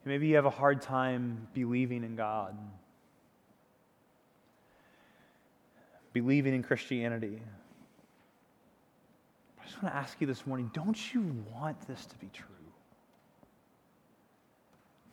Maybe 0.06 0.28
you 0.28 0.36
have 0.36 0.46
a 0.46 0.50
hard 0.50 0.82
time 0.82 1.48
believing 1.54 2.06
in 2.06 2.16
God, 2.16 2.58
believing 6.14 6.54
in 6.54 6.64
Christianity 6.64 7.42
just 9.68 9.84
want 9.84 9.94
to 9.94 10.00
ask 10.00 10.20
you 10.22 10.28
this 10.28 10.48
morning 10.48 10.72
don't 10.74 11.14
you 11.14 11.36
want 11.54 11.88
this 11.88 12.06
to 12.06 12.18
be 12.18 12.30
true? 12.34 12.46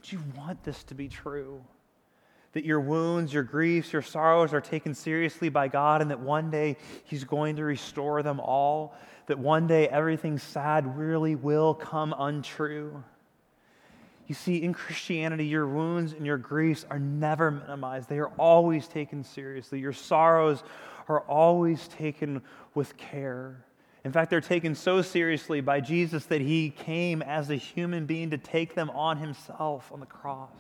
Do 0.03 0.17
you 0.17 0.23
want 0.37 0.63
this 0.65 0.85
to 0.85 0.95
be 0.95 1.09
true? 1.09 1.63
That 2.53 2.65
your 2.65 2.81
wounds, 2.81 3.33
your 3.33 3.43
griefs, 3.43 3.93
your 3.93 4.03
sorrows 4.03 4.53
are 4.53 4.61
taken 4.61 4.95
seriously 4.95 5.49
by 5.49 5.67
God, 5.67 6.03
and 6.03 6.11
that 6.11 6.21
one 6.21 6.51
day 6.51 6.77
He's 7.05 7.25
going 7.25 7.57
to 7.57 7.65
restore 7.65 8.23
them 8.23 8.39
all. 8.39 8.95
That 9.27 9.39
one 9.39 9.67
day 9.67 9.89
everything 9.89 10.39
sad 10.39 10.97
really 10.97 11.35
will 11.35 11.75
come 11.75 12.15
untrue. 12.17 13.03
You 14.29 14.35
see, 14.35 14.63
in 14.63 14.73
Christianity, 14.73 15.47
your 15.47 15.67
wounds 15.67 16.13
and 16.13 16.25
your 16.25 16.39
griefs 16.39 16.87
are 16.91 16.99
never 16.99 17.51
minimized, 17.51 18.09
they 18.09 18.19
are 18.19 18.33
always 18.39 18.87
taken 18.87 19.25
seriously. 19.25 19.81
Your 19.81 19.93
sorrows 19.93 20.63
are 21.09 21.21
always 21.23 21.89
taken 21.89 22.41
with 22.75 22.97
care. 22.97 23.65
In 24.05 24.13
fact, 24.13 24.29
they're 24.29 24.43
taken 24.43 24.75
so 24.75 25.01
seriously 25.01 25.63
by 25.63 25.81
Jesus 25.81 26.27
that 26.27 26.43
he 26.43 26.69
came 26.69 27.23
as 27.23 27.49
a 27.49 27.57
human 27.57 28.05
being 28.05 28.31
to 28.31 28.39
take 28.39 28.75
them 28.75 28.91
on 28.91 29.17
himself 29.17 29.91
on 29.91 30.01
the 30.01 30.07
cross. 30.07 30.51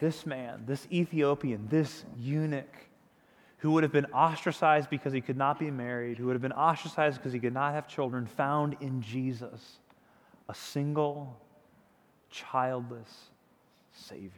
This 0.00 0.26
man, 0.26 0.64
this 0.66 0.88
Ethiopian, 0.90 1.68
this 1.70 2.04
eunuch, 2.18 2.74
who 3.58 3.70
would 3.70 3.84
have 3.84 3.92
been 3.92 4.06
ostracized 4.06 4.90
because 4.90 5.12
he 5.12 5.20
could 5.20 5.36
not 5.36 5.58
be 5.58 5.70
married, 5.70 6.18
who 6.18 6.26
would 6.26 6.34
have 6.34 6.42
been 6.42 6.52
ostracized 6.52 7.18
because 7.18 7.32
he 7.32 7.38
could 7.38 7.54
not 7.54 7.72
have 7.72 7.86
children, 7.86 8.26
found 8.26 8.76
in 8.80 9.00
Jesus 9.00 9.78
a 10.48 10.54
single, 10.54 11.40
childless 12.28 13.30
Savior. 13.92 14.30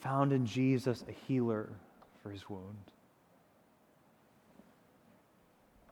Found 0.00 0.32
in 0.32 0.44
Jesus 0.44 1.02
a 1.08 1.12
healer 1.26 1.70
for 2.26 2.32
his 2.32 2.50
wound? 2.50 2.90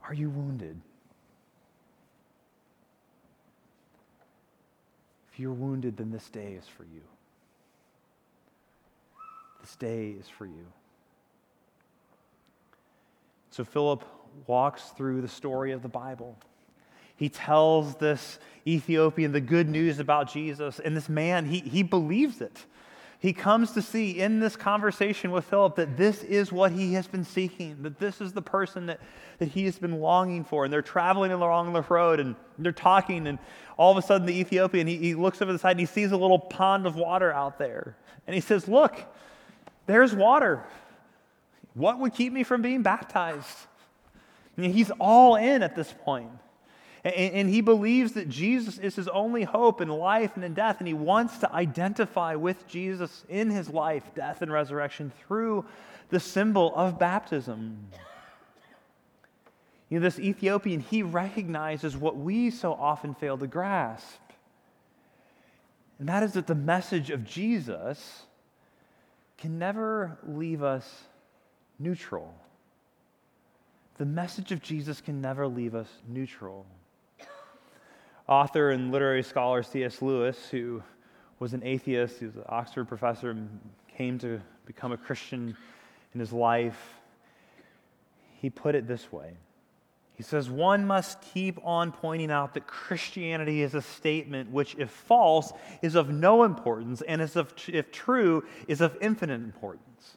Are 0.03 0.15
you 0.15 0.31
wounded? 0.31 0.77
If 5.33 5.39
you're 5.39 5.53
wounded, 5.53 5.97
then 5.97 6.11
this 6.11 6.29
day 6.31 6.55
is 6.59 6.67
for 6.67 6.83
you. 6.83 7.03
This 9.61 9.77
day 9.77 10.11
is 10.19 10.29
for 10.29 10.47
you. 10.47 10.67
So 13.51 13.63
Philip 13.63 14.05
walks 14.49 14.83
through 14.97 15.21
the 15.21 15.29
story 15.29 15.71
of 15.71 15.83
the 15.83 15.89
Bible. 15.89 16.37
He 17.15 17.29
tells 17.29 17.95
this 17.95 18.41
Ethiopian 18.67 19.31
the 19.31 19.41
good 19.41 19.69
news 19.69 20.01
about 20.01 20.33
Jesus, 20.33 20.81
and 20.81 20.97
this 20.97 21.09
man, 21.09 21.47
he, 21.47 21.61
he 21.61 21.85
believes 21.85 22.41
it. 22.41 22.65
He 23.25 23.33
comes 23.33 23.71
to 23.71 23.81
see 23.81 24.21
in 24.21 24.39
this 24.39 24.55
conversation 24.55 25.31
with 25.31 25.47
Philip 25.47 25.77
that 25.77 25.97
this 25.97 26.23
is 26.23 26.53
what 26.53 26.73
he 26.73 26.93
has 26.93 27.07
been 27.07 27.25
seeking, 27.25 27.83
that 27.83 27.99
this 27.99 28.21
is 28.21 28.35
the 28.35 28.43
person 28.43 28.85
that, 28.85 29.01
that 29.39 29.49
he 29.49 29.65
has 29.65 29.79
been 29.79 29.99
longing 29.99 30.45
for. 30.45 30.65
And 30.65 30.71
they're 30.71 30.83
traveling 30.83 31.33
along 31.33 31.73
the 31.73 31.81
road 31.81 32.21
and 32.21 32.37
they're 32.59 32.71
talking, 32.71 33.27
and 33.27 33.39
all 33.79 33.91
of 33.91 33.97
a 33.97 34.07
sudden 34.07 34.27
the 34.27 34.39
Ethiopian, 34.39 34.87
he, 34.87 34.99
he 34.99 35.15
looks 35.15 35.41
over 35.41 35.55
the 35.55 35.59
side 35.59 35.71
and 35.71 35.81
he 35.81 35.87
sees 35.87 36.13
a 36.13 36.19
little 36.19 36.39
pond 36.39 36.87
of 36.87 36.97
water 36.97 37.33
out 37.33 37.59
there. 37.59 37.97
And 38.27 38.35
he 38.35 38.43
says, 38.43 38.69
Look, 38.69 38.95
there's 39.87 40.15
water. 40.15 40.63
What 41.73 42.01
would 42.01 42.13
keep 42.13 42.31
me 42.31 42.43
from 42.43 42.61
being 42.61 42.83
baptized? 42.83 43.57
I 44.59 44.61
mean, 44.61 44.75
he's 44.75 44.91
all 45.01 45.37
in 45.37 45.63
at 45.63 45.75
this 45.75 45.95
point. 46.05 46.29
And, 47.05 47.15
and 47.15 47.49
he 47.49 47.61
believes 47.61 48.13
that 48.13 48.29
Jesus 48.29 48.79
is 48.79 48.97
his 48.97 49.09
only 49.09 49.45
hope 49.45 49.81
in 49.81 49.89
life 49.89 50.33
and 50.37 50.45
in 50.45 50.55
death, 50.55 50.77
and 50.79 50.89
he 50.89 50.95
wants 50.95 51.39
to 51.39 51.53
identify 51.53 52.35
with 52.35 52.67
Jesus 52.67 53.25
in 53.29 53.51
his 53.51 53.69
life, 53.69 54.03
death, 54.15 54.41
and 54.41 54.51
resurrection 54.51 55.13
through 55.27 55.67
the 56.09 56.21
symbol 56.21 56.75
of 56.75 56.99
baptism. 56.99 57.89
You 59.91 60.01
know, 60.01 60.05
this 60.05 60.19
Ethiopian, 60.19 60.81
he 60.81 61.03
recognizes 61.03 61.97
what 61.97 62.17
we 62.17 62.51
so 62.51 62.73
often 62.73 63.15
fail 63.15 63.37
to 63.37 63.47
grasp. 63.47 64.19
And 65.99 66.09
that 66.09 66.23
is 66.23 66.33
that 66.33 66.47
the 66.47 66.55
message 66.55 67.11
of 67.11 67.25
Jesus 67.25 68.23
can 69.39 69.59
never 69.59 70.19
leave 70.27 70.63
us 70.63 71.05
neutral. 71.79 72.35
The 73.99 74.07
message 74.07 74.51
of 74.51 74.63
Jesus 74.63 75.01
can 75.01 75.21
never 75.21 75.47
leave 75.47 75.75
us 75.75 75.89
neutral 76.09 76.67
author 78.29 78.71
and 78.71 78.91
literary 78.91 79.23
scholar 79.23 79.63
C.S. 79.63 80.01
Lewis, 80.03 80.49
who 80.49 80.83
was 81.39 81.53
an 81.53 81.63
atheist, 81.65 82.19
he 82.19 82.27
was 82.27 82.37
an 82.37 82.45
Oxford 82.49 82.87
professor, 82.87 83.31
and 83.31 83.61
came 83.97 84.19
to 84.19 84.41
become 84.67 84.93
a 84.93 84.97
Christian 84.97 85.57
in 86.15 86.21
his 86.21 86.33
life, 86.33 86.95
he 88.41 88.51
put 88.51 88.75
it 88.75 88.87
this 88.87 89.11
way 89.13 89.33
He 90.15 90.23
says 90.23 90.49
one 90.49 90.87
must 90.87 91.21
keep 91.21 91.59
on 91.65 91.93
pointing 91.93 92.31
out 92.31 92.55
that 92.55 92.67
Christianity 92.67 93.63
is 93.63 93.75
a 93.75 93.83
statement 93.83 94.51
which, 94.51 94.77
if 94.79 94.91
false, 94.91 95.53
is 95.83 95.95
of 95.95 96.11
no 96.11 96.45
importance, 96.45 97.03
and 97.03 97.21
if 97.21 97.91
true, 97.91 98.45
is 98.69 98.81
of 98.81 98.97
infinite 99.01 99.41
importance. 99.41 100.17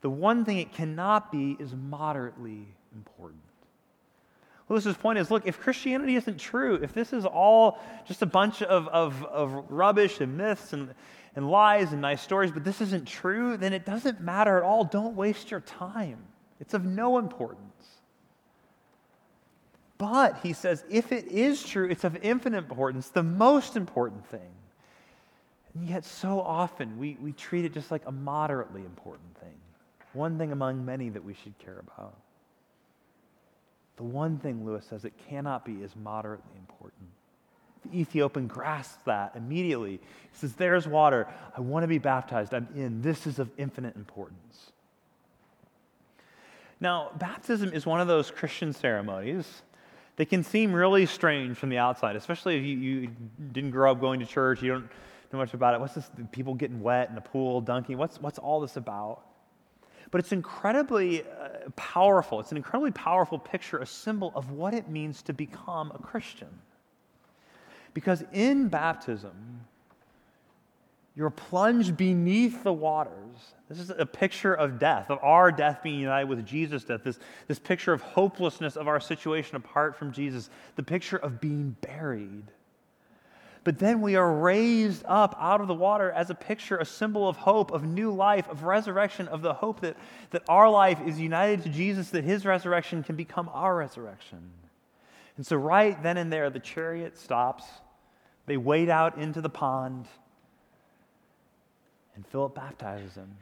The 0.00 0.10
one 0.10 0.44
thing 0.44 0.58
it 0.58 0.72
cannot 0.72 1.30
be 1.30 1.56
is 1.58 1.74
moderately 1.74 2.66
important. 2.94 3.42
Lewis's 4.70 4.96
point 4.96 5.18
is 5.18 5.30
look, 5.30 5.46
if 5.46 5.60
Christianity 5.60 6.14
isn't 6.14 6.38
true, 6.38 6.76
if 6.76 6.94
this 6.94 7.12
is 7.12 7.26
all 7.26 7.80
just 8.06 8.22
a 8.22 8.26
bunch 8.26 8.62
of, 8.62 8.86
of, 8.88 9.22
of 9.24 9.64
rubbish 9.68 10.20
and 10.20 10.38
myths 10.38 10.72
and, 10.72 10.94
and 11.34 11.50
lies 11.50 11.92
and 11.92 12.00
nice 12.00 12.22
stories, 12.22 12.52
but 12.52 12.62
this 12.62 12.80
isn't 12.80 13.06
true, 13.06 13.56
then 13.56 13.72
it 13.72 13.84
doesn't 13.84 14.20
matter 14.20 14.56
at 14.56 14.62
all. 14.62 14.84
Don't 14.84 15.16
waste 15.16 15.50
your 15.50 15.60
time. 15.60 16.18
It's 16.60 16.72
of 16.72 16.84
no 16.84 17.18
importance. 17.18 17.66
But, 19.98 20.38
he 20.42 20.52
says, 20.52 20.84
if 20.88 21.10
it 21.10 21.26
is 21.26 21.62
true, 21.62 21.88
it's 21.90 22.04
of 22.04 22.16
infinite 22.22 22.58
importance, 22.58 23.08
the 23.08 23.24
most 23.24 23.76
important 23.76 24.24
thing. 24.28 24.48
And 25.74 25.88
yet, 25.88 26.04
so 26.04 26.40
often, 26.40 26.96
we, 26.96 27.18
we 27.20 27.32
treat 27.32 27.64
it 27.64 27.74
just 27.74 27.90
like 27.90 28.02
a 28.06 28.12
moderately 28.12 28.82
important 28.82 29.36
thing, 29.40 29.54
one 30.12 30.38
thing 30.38 30.52
among 30.52 30.84
many 30.84 31.08
that 31.10 31.24
we 31.24 31.34
should 31.34 31.58
care 31.58 31.80
about. 31.80 32.14
The 34.00 34.06
one 34.06 34.38
thing, 34.38 34.64
Lewis 34.64 34.86
says, 34.88 35.04
it 35.04 35.12
cannot 35.28 35.62
be 35.62 35.74
is 35.82 35.94
moderately 35.94 36.56
important. 36.56 37.02
The 37.84 38.00
Ethiopian 38.00 38.46
grasps 38.46 38.96
that 39.04 39.36
immediately. 39.36 39.90
He 39.92 39.98
says, 40.32 40.54
There's 40.54 40.88
water. 40.88 41.28
I 41.54 41.60
want 41.60 41.84
to 41.84 41.86
be 41.86 41.98
baptized. 41.98 42.54
I'm 42.54 42.66
in. 42.74 43.02
This 43.02 43.26
is 43.26 43.38
of 43.38 43.50
infinite 43.58 43.96
importance. 43.96 44.72
Now, 46.80 47.10
baptism 47.18 47.74
is 47.74 47.84
one 47.84 48.00
of 48.00 48.08
those 48.08 48.30
Christian 48.30 48.72
ceremonies 48.72 49.60
that 50.16 50.30
can 50.30 50.44
seem 50.44 50.72
really 50.72 51.04
strange 51.04 51.58
from 51.58 51.68
the 51.68 51.76
outside, 51.76 52.16
especially 52.16 52.56
if 52.56 52.64
you, 52.64 52.78
you 52.78 53.10
didn't 53.52 53.70
grow 53.70 53.92
up 53.92 54.00
going 54.00 54.20
to 54.20 54.26
church, 54.26 54.62
you 54.62 54.72
don't 54.72 54.88
know 55.30 55.40
much 55.40 55.52
about 55.52 55.74
it. 55.74 55.80
What's 55.80 55.92
this? 55.92 56.10
People 56.32 56.54
getting 56.54 56.80
wet 56.80 57.10
in 57.10 57.18
a 57.18 57.20
pool, 57.20 57.60
dunking. 57.60 57.98
What's, 57.98 58.18
what's 58.18 58.38
all 58.38 58.62
this 58.62 58.78
about? 58.78 59.24
But 60.10 60.18
it's 60.18 60.32
incredibly 60.32 61.22
uh, 61.22 61.70
powerful. 61.76 62.40
It's 62.40 62.50
an 62.50 62.56
incredibly 62.56 62.90
powerful 62.90 63.38
picture, 63.38 63.78
a 63.78 63.86
symbol 63.86 64.32
of 64.34 64.50
what 64.50 64.74
it 64.74 64.88
means 64.88 65.22
to 65.22 65.32
become 65.32 65.92
a 65.94 65.98
Christian. 65.98 66.48
Because 67.94 68.24
in 68.32 68.68
baptism, 68.68 69.60
you're 71.16 71.30
plunged 71.30 71.96
beneath 71.96 72.62
the 72.62 72.72
waters. 72.72 73.36
This 73.68 73.78
is 73.78 73.90
a 73.90 74.06
picture 74.06 74.54
of 74.54 74.78
death, 74.78 75.10
of 75.10 75.18
our 75.22 75.52
death 75.52 75.80
being 75.82 76.00
united 76.00 76.28
with 76.28 76.44
Jesus' 76.46 76.84
death, 76.84 77.02
this, 77.04 77.18
this 77.46 77.58
picture 77.58 77.92
of 77.92 78.00
hopelessness 78.00 78.76
of 78.76 78.88
our 78.88 79.00
situation 79.00 79.56
apart 79.56 79.96
from 79.96 80.12
Jesus, 80.12 80.50
the 80.76 80.82
picture 80.82 81.18
of 81.18 81.40
being 81.40 81.76
buried. 81.80 82.44
But 83.70 83.78
then 83.78 84.00
we 84.00 84.16
are 84.16 84.34
raised 84.34 85.04
up 85.06 85.36
out 85.38 85.60
of 85.60 85.68
the 85.68 85.74
water 85.74 86.10
as 86.10 86.28
a 86.28 86.34
picture, 86.34 86.78
a 86.78 86.84
symbol 86.84 87.28
of 87.28 87.36
hope, 87.36 87.70
of 87.70 87.84
new 87.84 88.12
life, 88.12 88.48
of 88.48 88.64
resurrection, 88.64 89.28
of 89.28 89.42
the 89.42 89.54
hope 89.54 89.78
that, 89.82 89.96
that 90.32 90.42
our 90.48 90.68
life 90.68 90.98
is 91.06 91.20
united 91.20 91.62
to 91.62 91.68
Jesus, 91.68 92.10
that 92.10 92.24
his 92.24 92.44
resurrection 92.44 93.04
can 93.04 93.14
become 93.14 93.48
our 93.52 93.76
resurrection. 93.76 94.50
And 95.36 95.46
so, 95.46 95.54
right 95.54 96.02
then 96.02 96.16
and 96.16 96.32
there, 96.32 96.50
the 96.50 96.58
chariot 96.58 97.16
stops. 97.16 97.62
They 98.46 98.56
wade 98.56 98.88
out 98.88 99.18
into 99.18 99.40
the 99.40 99.48
pond, 99.48 100.08
and 102.16 102.26
Philip 102.26 102.56
baptizes 102.56 103.14
him. 103.14 103.36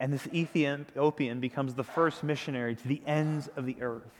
And 0.00 0.12
this 0.12 0.26
Ethiopian 0.34 1.38
becomes 1.38 1.74
the 1.74 1.84
first 1.84 2.24
missionary 2.24 2.74
to 2.74 2.88
the 2.88 3.00
ends 3.06 3.48
of 3.54 3.64
the 3.64 3.76
earth 3.80 4.10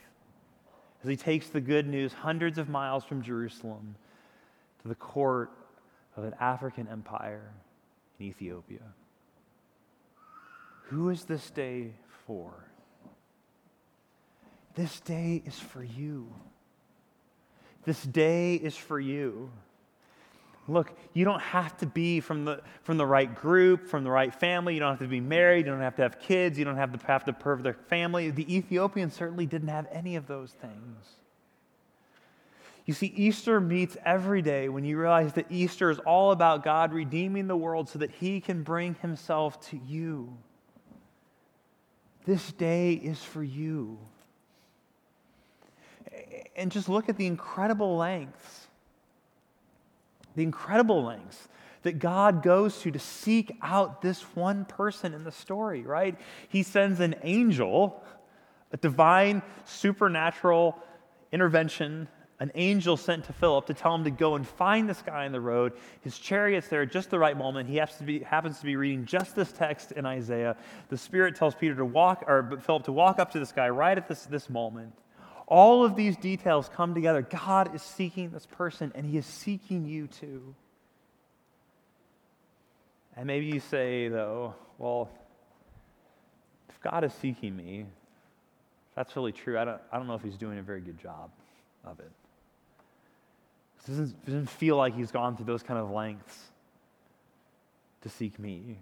as 1.03 1.09
he 1.09 1.17
takes 1.17 1.49
the 1.49 1.61
good 1.61 1.89
news 1.89 2.13
hundreds 2.13 2.59
of 2.59 2.69
miles 2.69 3.05
from 3.05 3.23
Jerusalem 3.23 3.97
to 4.85 4.89
the 4.89 4.95
court 4.95 5.51
of 6.15 6.25
an 6.25 6.35
African 6.39 6.87
empire 6.89 7.51
in 8.21 8.27
Ethiopia. 8.27 8.83
Who 10.89 11.09
is 11.09 11.25
this 11.25 11.51
day 11.51 11.93
for? 12.27 12.53
This 14.75 15.01
day 15.01 15.43
is 15.47 15.59
for 15.59 15.83
you. 15.83 16.29
This 17.87 18.03
day 18.03 18.57
is 18.57 18.77
for 18.77 19.01
you. 19.01 19.51
Look, 20.69 20.93
you 21.15 21.25
don't 21.25 21.41
have 21.41 21.77
to 21.79 21.87
be 21.87 22.21
from 22.21 22.45
the, 22.45 22.61
from 22.83 22.99
the 22.99 23.07
right 23.07 23.35
group, 23.35 23.87
from 23.89 24.05
the 24.05 24.11
right 24.11 24.35
family. 24.35 24.75
You 24.75 24.81
don't 24.81 24.91
have 24.91 24.99
to 24.99 25.09
be 25.09 25.21
married. 25.21 25.65
You 25.65 25.73
don't 25.73 25.81
have 25.81 25.97
to 25.97 26.03
have 26.03 26.19
kids. 26.19 26.59
You 26.59 26.67
don't 26.67 26.77
have 26.77 26.99
to 26.99 27.07
have 27.07 27.25
the 27.25 27.33
perfect 27.33 27.89
family. 27.89 28.31
The 28.31 28.55
Ethiopians 28.55 29.15
certainly 29.15 29.47
didn't 29.47 29.69
have 29.69 29.87
any 29.91 30.17
of 30.17 30.27
those 30.27 30.53
things. 30.53 31.07
You 32.87 32.95
see, 32.95 33.07
Easter 33.17 33.61
meets 33.61 33.97
every 34.05 34.43
day 34.43 34.69
when 34.69 34.85
you 34.85 34.99
realize 34.99 35.33
that 35.35 35.47
Easter 35.51 35.91
is 35.91 35.99
all 36.01 36.33
about 36.33 36.63
God 36.63 36.93
redeeming 36.93 37.47
the 37.47 37.57
world 37.57 37.89
so 37.89 37.99
that 37.99 38.11
He 38.11 38.41
can 38.41 38.63
bring 38.63 38.95
Himself 38.97 39.61
to 39.71 39.79
you. 39.79 40.37
This 42.27 42.53
day 42.53 42.93
is 42.93 43.23
for 43.23 43.43
you 43.43 43.99
and 46.57 46.71
just 46.71 46.89
look 46.89 47.09
at 47.09 47.17
the 47.17 47.27
incredible 47.27 47.97
lengths, 47.97 48.69
the 50.37 50.43
incredible 50.43 51.05
lengths 51.05 51.49
that 51.83 51.99
God 51.99 52.43
goes 52.43 52.81
to 52.81 52.91
to 52.91 52.99
seek 52.99 53.57
out 53.61 54.01
this 54.01 54.23
one 54.35 54.65
person 54.65 55.13
in 55.13 55.25
the 55.25 55.33
story, 55.33 55.83
right? 55.83 56.19
He 56.49 56.63
sends 56.63 57.01
an 57.01 57.17
angel, 57.23 58.03
a 58.73 58.77
divine 58.77 59.43
supernatural 59.65 60.79
intervention, 61.31 62.09
an 62.41 62.51
angel 62.57 62.97
sent 62.97 63.25
to 63.25 63.33
Philip 63.33 63.67
to 63.67 63.75
tell 63.75 63.95
him 63.95 64.05
to 64.05 64.11
go 64.11 64.35
and 64.35 64.47
find 64.47 64.89
this 64.89 65.01
guy 65.03 65.25
on 65.25 65.33
the 65.33 65.41
road. 65.41 65.73
His 66.01 66.19
chariot's 66.19 66.69
there 66.69 66.83
at 66.83 66.91
just 66.91 67.11
the 67.11 67.19
right 67.19 67.37
moment. 67.37 67.69
He 67.69 67.77
happens 67.77 67.99
to 67.99 68.05
be, 68.05 68.19
happens 68.21 68.59
to 68.59 68.65
be 68.65 68.75
reading 68.75 69.05
just 69.05 69.37
this 69.37 69.53
text 69.53 69.93
in 69.93 70.05
Isaiah. 70.05 70.57
The 70.89 70.99
Spirit 70.99 71.37
tells 71.37 71.55
Peter 71.55 71.77
to 71.77 71.85
walk, 71.85 72.25
or 72.27 72.59
Philip 72.63 72.85
to 72.85 72.93
walk 72.93 73.21
up 73.21 73.31
to 73.33 73.39
this 73.39 73.53
guy 73.53 73.69
right 73.69 73.97
at 73.97 74.09
this, 74.09 74.25
this 74.27 74.51
moment. 74.51 74.93
All 75.47 75.85
of 75.85 75.95
these 75.95 76.17
details 76.17 76.69
come 76.75 76.95
together. 76.95 77.23
God 77.23 77.75
is 77.75 77.83
seeking 77.83 78.31
this 78.31 78.47
person, 78.47 78.91
and 78.97 79.07
He 79.07 79.17
is 79.17 79.27
seeking 79.27 79.87
you 79.87 80.09
too. 80.09 80.55
And 83.17 83.27
maybe 83.27 83.47
you 83.47 83.61
say, 83.61 84.09
though, 84.09 84.55
well, 84.79 85.09
if 86.69 86.81
God 86.81 87.05
is 87.05 87.13
seeking 87.15 87.55
me, 87.57 87.87
that's 88.97 89.15
really 89.15 89.33
true. 89.33 89.57
I 89.57 89.65
don't, 89.65 89.81
I 89.93 89.99
don't 89.99 90.09
know 90.09 90.15
if 90.15 90.23
He's 90.23 90.37
doing 90.37 90.59
a 90.59 90.63
very 90.63 90.81
good 90.81 90.99
job 90.99 91.31
of 91.85 92.01
it. 92.01 92.11
Doesn't, 93.87 94.25
doesn't 94.25 94.51
feel 94.51 94.77
like 94.77 94.95
He's 94.95 95.11
gone 95.11 95.37
through 95.37 95.47
those 95.47 95.63
kind 95.63 95.79
of 95.79 95.91
lengths 95.91 96.39
to 98.03 98.09
seek 98.09 98.39
me. 98.39 98.79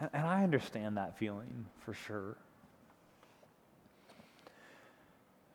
And, 0.00 0.10
and 0.12 0.26
I 0.26 0.42
understand 0.42 0.96
that 0.96 1.18
feeling 1.18 1.66
for 1.84 1.94
sure. 1.94 2.36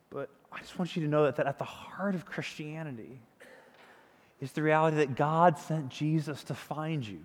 But 0.10 0.30
I 0.52 0.60
just 0.60 0.80
want 0.80 0.96
you 0.96 1.02
to 1.04 1.10
know 1.10 1.26
that, 1.26 1.36
that 1.38 1.48
at 1.48 1.58
the 1.58 1.66
heart 1.66 2.16
of 2.16 2.26
Christianity 2.26 3.20
is 4.40 4.52
the 4.54 4.62
reality 4.62 4.98
that 4.98 5.16
God 5.16 5.58
sent 5.58 5.90
Jesus 5.90 6.44
to 6.46 6.54
find 6.54 7.06
you. 7.06 7.20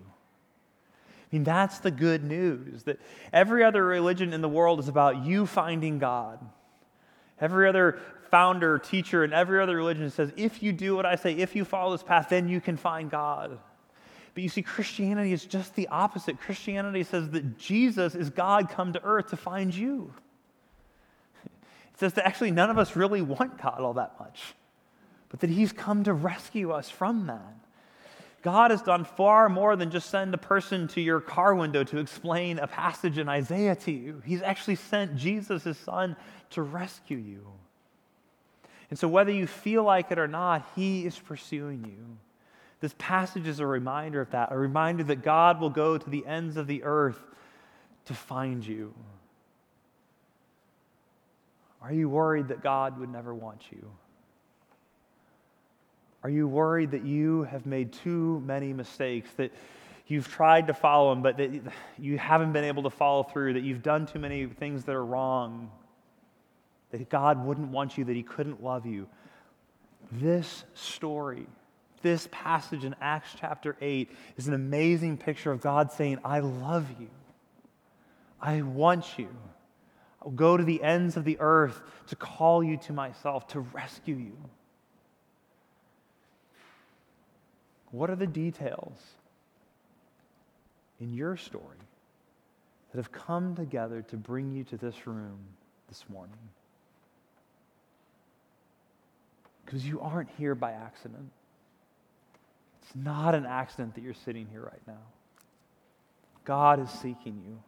I 0.85 1.35
mean, 1.35 1.43
that's 1.45 1.79
the 1.79 1.91
good 1.91 2.23
news 2.25 2.83
that 2.83 2.99
every 3.31 3.63
other 3.63 3.85
religion 3.85 4.33
in 4.33 4.41
the 4.41 4.49
world 4.49 4.79
is 4.79 4.89
about 4.89 5.23
you 5.23 5.45
finding 5.45 5.99
God. 5.99 6.39
Every 7.39 7.69
other 7.69 7.99
founder, 8.31 8.79
teacher, 8.79 9.23
and 9.23 9.33
every 9.33 9.61
other 9.61 9.75
religion 9.75 10.09
says, 10.09 10.31
if 10.37 10.63
you 10.63 10.71
do 10.71 10.95
what 10.95 11.05
I 11.05 11.15
say, 11.15 11.33
if 11.33 11.55
you 11.55 11.65
follow 11.65 11.91
this 11.91 12.03
path, 12.03 12.29
then 12.29 12.47
you 12.47 12.61
can 12.61 12.77
find 12.77 13.11
God. 13.11 13.59
But 14.33 14.43
you 14.43 14.49
see, 14.49 14.61
Christianity 14.61 15.33
is 15.33 15.45
just 15.45 15.75
the 15.75 15.89
opposite. 15.89 16.39
Christianity 16.39 17.03
says 17.03 17.29
that 17.31 17.57
Jesus 17.57 18.15
is 18.15 18.29
God 18.29 18.69
come 18.69 18.93
to 18.93 19.03
earth 19.03 19.27
to 19.31 19.37
find 19.37 19.75
you 19.75 20.13
It 21.93 21.99
says 21.99 22.13
that 22.13 22.25
actually 22.25 22.51
none 22.51 22.69
of 22.69 22.77
us 22.77 22.95
really 22.95 23.21
want 23.21 23.61
God 23.61 23.81
all 23.81 23.93
that 23.95 24.15
much, 24.19 24.41
but 25.29 25.41
that 25.41 25.49
He's 25.49 25.73
come 25.73 26.05
to 26.05 26.13
rescue 26.13 26.71
us 26.71 26.89
from 26.89 27.27
that. 27.27 27.55
God 28.41 28.71
has 28.71 28.81
done 28.81 29.03
far 29.03 29.49
more 29.49 29.75
than 29.75 29.91
just 29.91 30.09
send 30.09 30.33
a 30.33 30.37
person 30.37 30.87
to 30.89 31.01
your 31.01 31.19
car 31.19 31.53
window 31.53 31.83
to 31.83 31.99
explain 31.99 32.57
a 32.57 32.65
passage 32.65 33.17
in 33.19 33.29
Isaiah 33.29 33.75
to 33.75 33.91
you. 33.91 34.21
He's 34.25 34.41
actually 34.41 34.77
sent 34.77 35.15
Jesus, 35.15 35.63
his 35.63 35.77
son, 35.77 36.15
to 36.51 36.63
rescue 36.63 37.17
you. 37.17 37.45
And 38.91 38.99
so, 38.99 39.07
whether 39.07 39.31
you 39.31 39.47
feel 39.47 39.83
like 39.83 40.11
it 40.11 40.19
or 40.19 40.27
not, 40.27 40.69
he 40.75 41.05
is 41.05 41.17
pursuing 41.17 41.85
you. 41.85 42.17
This 42.81 42.93
passage 42.97 43.47
is 43.47 43.59
a 43.59 43.65
reminder 43.65 44.19
of 44.19 44.31
that, 44.31 44.51
a 44.51 44.57
reminder 44.57 45.03
that 45.05 45.23
God 45.23 45.61
will 45.61 45.69
go 45.69 45.97
to 45.97 46.09
the 46.09 46.25
ends 46.27 46.57
of 46.57 46.67
the 46.67 46.83
earth 46.83 47.19
to 48.05 48.13
find 48.13 48.65
you. 48.65 48.93
Are 51.81 51.93
you 51.93 52.09
worried 52.09 52.49
that 52.49 52.61
God 52.61 52.99
would 52.99 53.09
never 53.09 53.33
want 53.33 53.63
you? 53.71 53.89
Are 56.23 56.29
you 56.29 56.47
worried 56.47 56.91
that 56.91 57.05
you 57.05 57.43
have 57.43 57.65
made 57.65 57.93
too 57.93 58.43
many 58.45 58.73
mistakes, 58.73 59.29
that 59.37 59.53
you've 60.05 60.27
tried 60.27 60.67
to 60.67 60.73
follow 60.73 61.13
Him, 61.13 61.21
but 61.21 61.37
that 61.37 61.51
you 61.97 62.17
haven't 62.17 62.51
been 62.51 62.65
able 62.65 62.83
to 62.83 62.89
follow 62.89 63.23
through, 63.23 63.53
that 63.53 63.63
you've 63.63 63.81
done 63.81 64.05
too 64.05 64.19
many 64.19 64.45
things 64.47 64.83
that 64.83 64.95
are 64.95 65.05
wrong? 65.05 65.71
That 66.91 67.09
God 67.09 67.45
wouldn't 67.45 67.69
want 67.69 67.97
you, 67.97 68.05
that 68.05 68.15
He 68.15 68.23
couldn't 68.23 68.63
love 68.63 68.85
you. 68.85 69.07
This 70.11 70.65
story, 70.73 71.47
this 72.01 72.27
passage 72.31 72.83
in 72.83 72.95
Acts 73.01 73.29
chapter 73.39 73.75
8 73.81 74.11
is 74.37 74.47
an 74.47 74.53
amazing 74.53 75.17
picture 75.17 75.51
of 75.51 75.61
God 75.61 75.91
saying, 75.91 76.19
I 76.23 76.39
love 76.39 76.87
you. 76.99 77.09
I 78.39 78.61
want 78.61 79.17
you. 79.17 79.29
I'll 80.21 80.31
go 80.31 80.57
to 80.57 80.63
the 80.63 80.83
ends 80.83 81.17
of 81.17 81.23
the 81.23 81.37
earth 81.39 81.81
to 82.07 82.15
call 82.15 82.63
you 82.63 82.77
to 82.77 82.93
myself, 82.93 83.47
to 83.49 83.61
rescue 83.61 84.15
you. 84.15 84.37
What 87.91 88.09
are 88.09 88.15
the 88.15 88.27
details 88.27 88.99
in 90.99 91.13
your 91.13 91.37
story 91.37 91.77
that 92.91 92.97
have 92.97 93.11
come 93.11 93.55
together 93.55 94.01
to 94.03 94.17
bring 94.17 94.51
you 94.51 94.63
to 94.65 94.77
this 94.77 95.07
room 95.07 95.39
this 95.89 96.05
morning? 96.09 96.37
Because 99.65 99.85
you 99.85 100.01
aren't 100.01 100.29
here 100.37 100.55
by 100.55 100.71
accident. 100.71 101.29
It's 102.81 102.95
not 102.95 103.35
an 103.35 103.45
accident 103.45 103.95
that 103.95 104.03
you're 104.03 104.13
sitting 104.13 104.47
here 104.51 104.61
right 104.61 104.81
now. 104.87 105.01
God 106.43 106.81
is 106.81 106.89
seeking 106.89 107.41
you. 107.45 107.61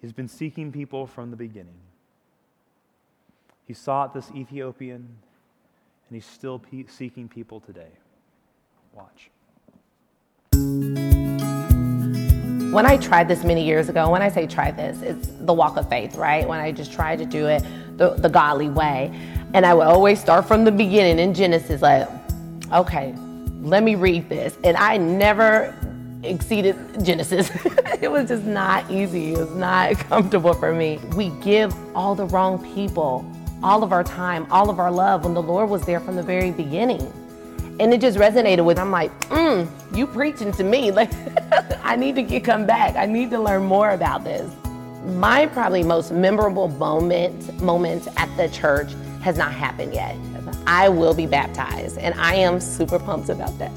He's 0.00 0.12
been 0.12 0.28
seeking 0.28 0.72
people 0.72 1.06
from 1.06 1.30
the 1.30 1.36
beginning. 1.36 1.78
He 3.66 3.74
sought 3.74 4.12
this 4.12 4.30
Ethiopian, 4.34 4.96
and 4.96 6.14
he's 6.14 6.26
still 6.26 6.58
pe- 6.58 6.86
seeking 6.88 7.28
people 7.28 7.60
today. 7.60 7.92
Watch. 8.92 9.30
When 12.72 12.86
I 12.86 12.96
tried 12.96 13.28
this 13.28 13.44
many 13.44 13.64
years 13.64 13.88
ago, 13.88 14.10
when 14.10 14.22
I 14.22 14.28
say 14.28 14.46
try 14.46 14.70
this, 14.70 15.00
it's 15.02 15.28
the 15.28 15.52
walk 15.52 15.76
of 15.76 15.88
faith, 15.88 16.16
right? 16.16 16.48
When 16.48 16.58
I 16.58 16.72
just 16.72 16.92
tried 16.92 17.18
to 17.18 17.26
do 17.26 17.46
it 17.46 17.62
the, 17.96 18.14
the 18.14 18.28
godly 18.28 18.70
way. 18.70 19.12
And 19.54 19.66
I 19.66 19.74
would 19.74 19.86
always 19.86 20.18
start 20.18 20.48
from 20.48 20.64
the 20.64 20.72
beginning 20.72 21.18
in 21.18 21.34
Genesis, 21.34 21.82
like, 21.82 22.08
okay, 22.72 23.14
let 23.60 23.82
me 23.82 23.96
read 23.96 24.28
this. 24.28 24.56
And 24.64 24.76
I 24.78 24.96
never 24.96 25.74
exceeded 26.22 26.76
Genesis. 27.04 27.50
it 28.00 28.10
was 28.10 28.28
just 28.28 28.44
not 28.44 28.90
easy. 28.90 29.34
It 29.34 29.38
was 29.38 29.54
not 29.54 29.92
comfortable 30.08 30.54
for 30.54 30.72
me. 30.72 30.98
We 31.16 31.28
give 31.42 31.74
all 31.94 32.14
the 32.14 32.26
wrong 32.26 32.64
people 32.74 33.30
all 33.62 33.82
of 33.84 33.92
our 33.92 34.02
time, 34.02 34.46
all 34.50 34.70
of 34.70 34.78
our 34.78 34.90
love 34.90 35.24
when 35.24 35.34
the 35.34 35.42
Lord 35.42 35.68
was 35.68 35.82
there 35.82 36.00
from 36.00 36.16
the 36.16 36.22
very 36.22 36.50
beginning. 36.50 37.12
And 37.78 37.92
it 37.92 38.00
just 38.00 38.18
resonated 38.18 38.64
with, 38.64 38.78
I'm 38.78 38.90
like, 38.90 39.18
mm, 39.28 39.68
you 39.94 40.06
preaching 40.06 40.52
to 40.52 40.64
me. 40.64 40.90
Like, 40.92 41.10
I 41.84 41.96
need 41.96 42.14
to 42.14 42.22
get 42.22 42.44
come 42.44 42.64
back. 42.64 42.96
I 42.96 43.06
need 43.06 43.30
to 43.30 43.38
learn 43.38 43.64
more 43.64 43.90
about 43.90 44.24
this. 44.24 44.50
My 45.04 45.46
probably 45.46 45.82
most 45.82 46.10
memorable 46.10 46.68
moment, 46.68 47.60
moment 47.60 48.08
at 48.16 48.34
the 48.36 48.48
church 48.48 48.92
has 49.22 49.38
not 49.38 49.52
happened 49.52 49.94
yet. 49.94 50.16
I 50.66 50.88
will 50.88 51.14
be 51.14 51.26
baptized, 51.26 51.96
and 51.98 52.14
I 52.20 52.34
am 52.34 52.60
super 52.60 52.98
pumped 52.98 53.28
about 53.28 53.56
that. 53.58 53.72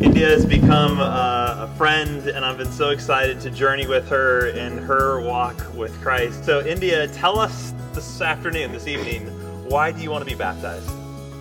India 0.00 0.28
has 0.28 0.46
become 0.46 0.98
uh, 0.98 1.66
a 1.68 1.74
friend, 1.76 2.26
and 2.28 2.44
I've 2.44 2.56
been 2.56 2.72
so 2.72 2.90
excited 2.90 3.40
to 3.40 3.50
journey 3.50 3.86
with 3.86 4.08
her 4.08 4.46
in 4.46 4.78
her 4.78 5.20
walk 5.20 5.56
with 5.74 5.92
Christ. 6.00 6.44
So, 6.44 6.64
India, 6.64 7.08
tell 7.08 7.38
us 7.38 7.74
this 7.92 8.20
afternoon, 8.20 8.72
this 8.72 8.86
evening, 8.86 9.26
why 9.68 9.92
do 9.92 10.00
you 10.00 10.10
want 10.10 10.24
to 10.24 10.30
be 10.30 10.36
baptized? 10.36 10.88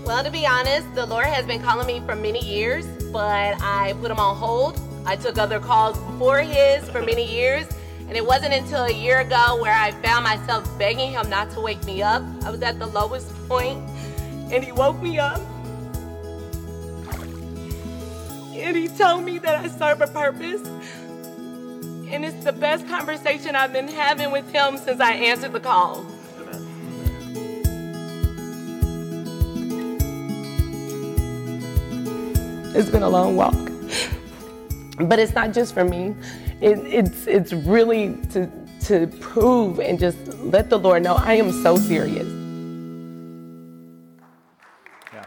Well, 0.04 0.24
to 0.24 0.32
be 0.32 0.46
honest, 0.46 0.94
the 0.96 1.06
Lord 1.06 1.28
has 1.28 1.46
been 1.46 1.62
calling 1.62 1.88
me 1.88 2.02
for 2.06 2.16
many 2.16 2.44
years, 2.44 2.86
but 3.14 3.62
I 3.62 3.94
put 4.02 4.12
him 4.12 4.20
on 4.20 4.36
hold. 4.36 4.82
I 5.06 5.16
took 5.16 5.38
other 5.38 5.60
calls 5.60 5.98
before 6.00 6.40
his 6.40 6.90
for 6.90 7.02
many 7.02 7.32
years, 7.32 7.66
and 8.10 8.18
it 8.18 8.26
wasn't 8.26 8.54
until 8.54 8.84
a 8.84 8.92
year 8.92 9.20
ago 9.20 9.58
where 9.62 9.74
I 9.74 9.92
found 10.02 10.26
myself 10.26 10.68
begging 10.78 11.12
him 11.12 11.30
not 11.30 11.50
to 11.52 11.62
wake 11.62 11.82
me 11.86 12.02
up. 12.02 12.24
I 12.44 12.50
was 12.50 12.62
at 12.62 12.78
the 12.80 12.88
lowest 12.88 13.32
point, 13.48 13.88
and 14.52 14.62
he 14.64 14.74
woke 14.74 15.02
me 15.02 15.20
up 15.20 15.40
and 18.62 18.76
he 18.76 18.88
told 18.88 19.24
me 19.24 19.40
that 19.40 19.64
I 19.64 19.68
serve 19.68 20.02
a 20.02 20.08
purpose. 20.08 20.68
And 22.12 22.26
it's 22.26 22.44
the 22.44 22.52
best 22.52 22.88
conversation 22.88 23.56
I've 23.56 23.72
been 23.72 23.88
having 23.88 24.32
with 24.32 24.52
him 24.52 24.78
since 24.78 25.00
I 25.00 25.14
answered 25.14 25.54
the 25.54 25.60
call. 25.60 26.06
It's 32.76 32.90
been 32.90 33.04
a 33.04 33.10
long 33.10 33.36
walk. 33.36 33.56
But 35.00 35.20
it's 35.20 35.34
not 35.34 35.54
just 35.54 35.74
for 35.74 35.86
me. 35.86 36.16
It, 36.62 36.78
it's, 36.80 37.26
it's 37.26 37.54
really 37.54 38.16
to, 38.32 38.52
to 38.82 39.08
prove 39.08 39.80
and 39.80 39.98
just 39.98 40.18
let 40.40 40.70
the 40.70 40.78
Lord 40.78 41.04
know 41.04 41.16
I 41.16 41.36
am 41.36 41.54
so 41.64 41.78
serious. 41.78 42.28
Yeah. 45.14 45.26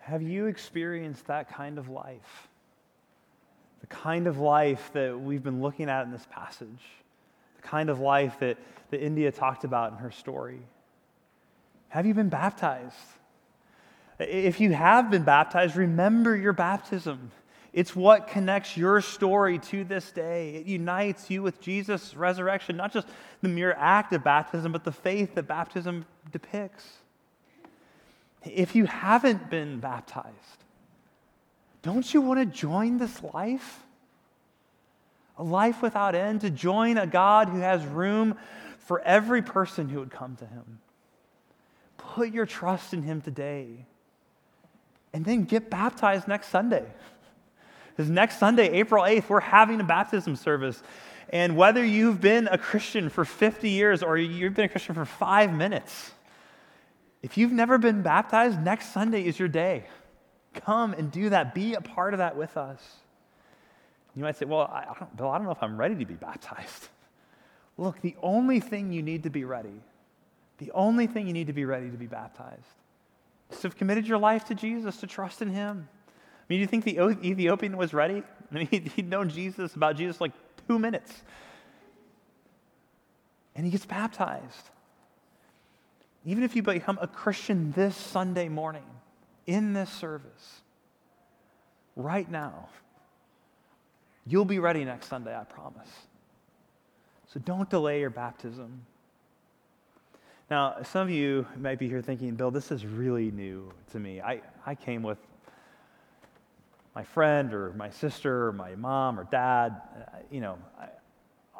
Have 0.00 0.22
you 0.22 0.46
experienced 0.46 1.26
that 1.26 1.52
kind 1.52 1.76
of 1.76 1.90
life? 1.90 2.48
The 3.82 3.88
kind 3.88 4.26
of 4.26 4.38
life 4.38 4.90
that 4.94 5.20
we've 5.20 5.42
been 5.42 5.60
looking 5.60 5.90
at 5.90 6.06
in 6.06 6.12
this 6.12 6.26
passage, 6.30 6.80
the 7.60 7.68
kind 7.68 7.90
of 7.90 8.00
life 8.00 8.38
that, 8.40 8.56
that 8.90 9.04
India 9.04 9.30
talked 9.30 9.64
about 9.64 9.92
in 9.92 9.98
her 9.98 10.10
story. 10.10 10.60
Have 11.90 12.06
you 12.06 12.14
been 12.14 12.30
baptized? 12.30 12.94
If 14.18 14.60
you 14.60 14.72
have 14.72 15.10
been 15.10 15.22
baptized, 15.22 15.76
remember 15.76 16.36
your 16.36 16.52
baptism. 16.52 17.30
It's 17.72 17.94
what 17.94 18.26
connects 18.26 18.76
your 18.76 19.00
story 19.00 19.58
to 19.58 19.84
this 19.84 20.10
day. 20.10 20.56
It 20.56 20.66
unites 20.66 21.30
you 21.30 21.42
with 21.42 21.60
Jesus' 21.60 22.16
resurrection, 22.16 22.76
not 22.76 22.92
just 22.92 23.06
the 23.42 23.48
mere 23.48 23.72
act 23.78 24.12
of 24.12 24.24
baptism, 24.24 24.72
but 24.72 24.84
the 24.84 24.92
faith 24.92 25.34
that 25.36 25.46
baptism 25.46 26.04
depicts. 26.32 26.84
If 28.44 28.74
you 28.74 28.86
haven't 28.86 29.50
been 29.50 29.78
baptized, 29.78 30.64
don't 31.82 32.12
you 32.12 32.20
want 32.20 32.40
to 32.40 32.46
join 32.46 32.98
this 32.98 33.22
life? 33.22 33.84
A 35.36 35.44
life 35.44 35.82
without 35.82 36.16
end, 36.16 36.40
to 36.40 36.50
join 36.50 36.98
a 36.98 37.06
God 37.06 37.48
who 37.48 37.60
has 37.60 37.84
room 37.84 38.36
for 38.78 39.00
every 39.02 39.42
person 39.42 39.88
who 39.88 40.00
would 40.00 40.10
come 40.10 40.34
to 40.36 40.46
him. 40.46 40.80
Put 41.96 42.32
your 42.32 42.46
trust 42.46 42.92
in 42.92 43.02
him 43.02 43.20
today. 43.20 43.86
And 45.18 45.24
then 45.24 45.42
get 45.42 45.68
baptized 45.68 46.28
next 46.28 46.46
Sunday. 46.46 46.84
Because 47.88 48.08
next 48.08 48.38
Sunday, 48.38 48.68
April 48.68 49.02
8th, 49.02 49.28
we're 49.28 49.40
having 49.40 49.80
a 49.80 49.84
baptism 49.84 50.36
service. 50.36 50.80
And 51.30 51.56
whether 51.56 51.84
you've 51.84 52.20
been 52.20 52.46
a 52.46 52.56
Christian 52.56 53.08
for 53.08 53.24
50 53.24 53.68
years 53.68 54.04
or 54.04 54.16
you've 54.16 54.54
been 54.54 54.66
a 54.66 54.68
Christian 54.68 54.94
for 54.94 55.04
five 55.04 55.52
minutes, 55.52 56.12
if 57.20 57.36
you've 57.36 57.50
never 57.50 57.78
been 57.78 58.00
baptized, 58.00 58.62
next 58.62 58.92
Sunday 58.92 59.26
is 59.26 59.40
your 59.40 59.48
day. 59.48 59.86
Come 60.54 60.92
and 60.92 61.10
do 61.10 61.30
that. 61.30 61.52
Be 61.52 61.74
a 61.74 61.80
part 61.80 62.14
of 62.14 62.18
that 62.18 62.36
with 62.36 62.56
us. 62.56 62.80
You 64.14 64.22
might 64.22 64.36
say, 64.36 64.46
Well, 64.46 64.70
I 64.72 64.84
don't, 65.00 65.16
Bill, 65.16 65.30
I 65.30 65.38
don't 65.38 65.46
know 65.46 65.50
if 65.50 65.64
I'm 65.64 65.76
ready 65.76 65.96
to 65.96 66.04
be 66.04 66.14
baptized. 66.14 66.90
Look, 67.76 68.00
the 68.02 68.14
only 68.22 68.60
thing 68.60 68.92
you 68.92 69.02
need 69.02 69.24
to 69.24 69.30
be 69.30 69.42
ready, 69.42 69.80
the 70.58 70.70
only 70.70 71.08
thing 71.08 71.26
you 71.26 71.32
need 71.32 71.48
to 71.48 71.52
be 71.52 71.64
ready 71.64 71.90
to 71.90 71.96
be 71.96 72.06
baptized 72.06 72.62
to 73.50 73.62
have 73.62 73.76
committed 73.76 74.06
your 74.06 74.18
life 74.18 74.44
to 74.46 74.54
Jesus, 74.54 74.98
to 74.98 75.06
trust 75.06 75.42
in 75.42 75.50
Him. 75.50 75.88
I 75.88 76.44
mean, 76.48 76.58
do 76.58 76.60
you 76.60 76.66
think 76.66 76.84
the 76.84 76.98
Ethiopian 77.24 77.76
was 77.76 77.92
ready? 77.92 78.22
I 78.52 78.54
mean, 78.54 78.90
he'd 78.94 79.08
known 79.08 79.28
Jesus, 79.28 79.74
about 79.74 79.96
Jesus, 79.96 80.20
like 80.20 80.32
two 80.66 80.78
minutes. 80.78 81.12
And 83.54 83.64
he 83.64 83.70
gets 83.70 83.86
baptized. 83.86 84.70
Even 86.24 86.44
if 86.44 86.54
you 86.54 86.62
become 86.62 86.98
a 87.00 87.06
Christian 87.06 87.72
this 87.72 87.96
Sunday 87.96 88.48
morning, 88.48 88.84
in 89.46 89.72
this 89.72 89.90
service, 89.90 90.60
right 91.96 92.30
now, 92.30 92.68
you'll 94.26 94.44
be 94.44 94.58
ready 94.58 94.84
next 94.84 95.08
Sunday, 95.08 95.34
I 95.34 95.44
promise. 95.44 95.88
So 97.32 97.40
don't 97.40 97.68
delay 97.68 98.00
your 98.00 98.10
baptism. 98.10 98.82
Now, 100.50 100.76
some 100.82 101.02
of 101.02 101.10
you 101.10 101.46
might 101.58 101.78
be 101.78 101.88
here 101.88 102.00
thinking, 102.00 102.34
Bill, 102.34 102.50
this 102.50 102.72
is 102.72 102.86
really 102.86 103.30
new 103.30 103.70
to 103.92 103.98
me. 103.98 104.22
I, 104.22 104.40
I 104.64 104.74
came 104.74 105.02
with 105.02 105.18
my 106.94 107.04
friend 107.04 107.52
or 107.52 107.74
my 107.74 107.90
sister 107.90 108.46
or 108.46 108.52
my 108.52 108.74
mom 108.74 109.20
or 109.20 109.24
dad. 109.24 109.80
Uh, 109.94 110.18
you 110.30 110.40
know, 110.40 110.58
I, 110.80 110.88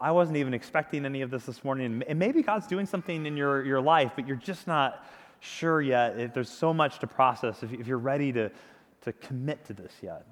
I 0.01 0.11
wasn't 0.13 0.39
even 0.39 0.55
expecting 0.55 1.05
any 1.05 1.21
of 1.21 1.31
this 1.31 1.45
this 1.45 1.63
morning. 1.65 2.03
And 2.09 2.19
maybe 2.19 2.43
God's 2.43 2.67
doing 2.67 2.87
something 2.87 3.27
in 3.27 3.37
your, 3.37 3.63
your 3.63 3.81
life, 3.81 4.13
but 4.17 4.27
you're 4.27 4.37
just 4.37 4.67
not 4.67 5.05
sure 5.41 5.83
yet. 5.83 6.19
If 6.19 6.33
there's 6.33 6.51
so 6.51 6.73
much 6.73 6.99
to 7.01 7.07
process 7.07 7.63
if, 7.63 7.73
if 7.75 7.87
you're 7.87 7.99
ready 7.99 8.33
to, 8.33 8.51
to 9.03 9.13
commit 9.13 9.67
to 9.67 9.75
this 9.75 9.93
yet. 10.01 10.25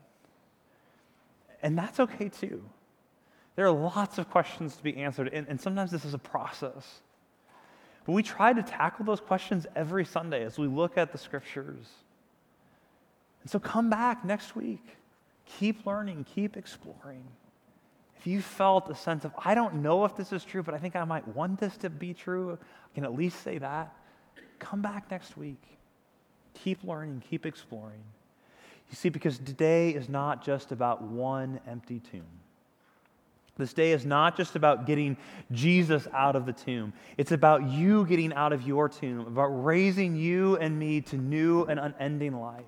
And 1.63 1.77
that's 1.77 2.01
okay 2.01 2.31
too. 2.31 2.65
There 3.55 3.67
are 3.67 3.71
lots 3.71 4.17
of 4.17 4.31
questions 4.31 4.77
to 4.77 4.83
be 4.83 4.97
answered, 4.97 5.29
and, 5.33 5.47
and 5.47 5.61
sometimes 5.61 5.91
this 5.91 6.05
is 6.05 6.15
a 6.15 6.19
process. 6.19 7.01
But 8.07 8.13
we 8.13 8.23
try 8.23 8.53
to 8.53 8.63
tackle 8.63 9.05
those 9.05 9.21
questions 9.21 9.67
every 9.75 10.05
Sunday 10.05 10.45
as 10.45 10.59
we 10.59 10.69
look 10.69 10.97
at 10.97 11.11
the 11.11 11.19
scriptures. 11.19 11.85
And 13.43 13.51
so 13.51 13.59
come 13.59 13.91
back 13.91 14.25
next 14.25 14.55
week. 14.55 14.83
keep 15.59 15.87
learning, 15.87 16.27
keep 16.35 16.57
exploring. 16.57 17.23
If 18.19 18.27
you 18.27 18.41
felt 18.43 18.89
a 18.91 18.95
sense 18.97 19.25
of, 19.25 19.33
I 19.45 19.55
don't 19.55 19.77
know 19.77 20.05
if 20.05 20.17
this 20.17 20.33
is 20.33 20.45
true, 20.45 20.63
but 20.63 20.75
I 20.75 20.79
think 20.79 20.97
I 20.97 21.05
might 21.05 21.27
want 21.29 21.61
this 21.61 21.77
to 21.79 21.91
be 21.91 22.13
true, 22.15 22.59
I 22.61 22.95
can 22.95 23.05
at 23.05 23.15
least 23.15 23.43
say 23.45 23.59
that, 23.59 23.95
come 24.59 24.83
back 24.83 25.09
next 25.11 25.37
week. 25.37 25.63
Keep 26.55 26.83
learning, 26.83 27.23
keep 27.29 27.47
exploring. 27.47 28.03
You 28.91 28.97
see, 28.97 29.09
because 29.09 29.39
today 29.39 29.91
is 29.91 30.09
not 30.09 30.45
just 30.45 30.73
about 30.73 31.03
one 31.03 31.61
empty 31.69 32.01
tomb. 32.01 32.27
This 33.59 33.73
day 33.73 33.93
is 33.93 34.05
not 34.05 34.37
just 34.37 34.55
about 34.55 34.87
getting 34.87 35.17
Jesus 35.51 36.07
out 36.13 36.37
of 36.37 36.45
the 36.45 36.53
tomb. 36.53 36.93
It's 37.17 37.33
about 37.33 37.69
you 37.71 38.05
getting 38.05 38.35
out 38.35 38.53
of 38.53 38.67
your 38.67 38.89
tomb, 38.89 39.21
about 39.21 39.47
raising 39.47 40.15
you 40.15 40.57
and 40.57 40.79
me 40.79 41.01
to 41.03 41.17
new 41.17 41.65
and 41.65 41.81
unending 41.81 42.39
life. 42.39 42.65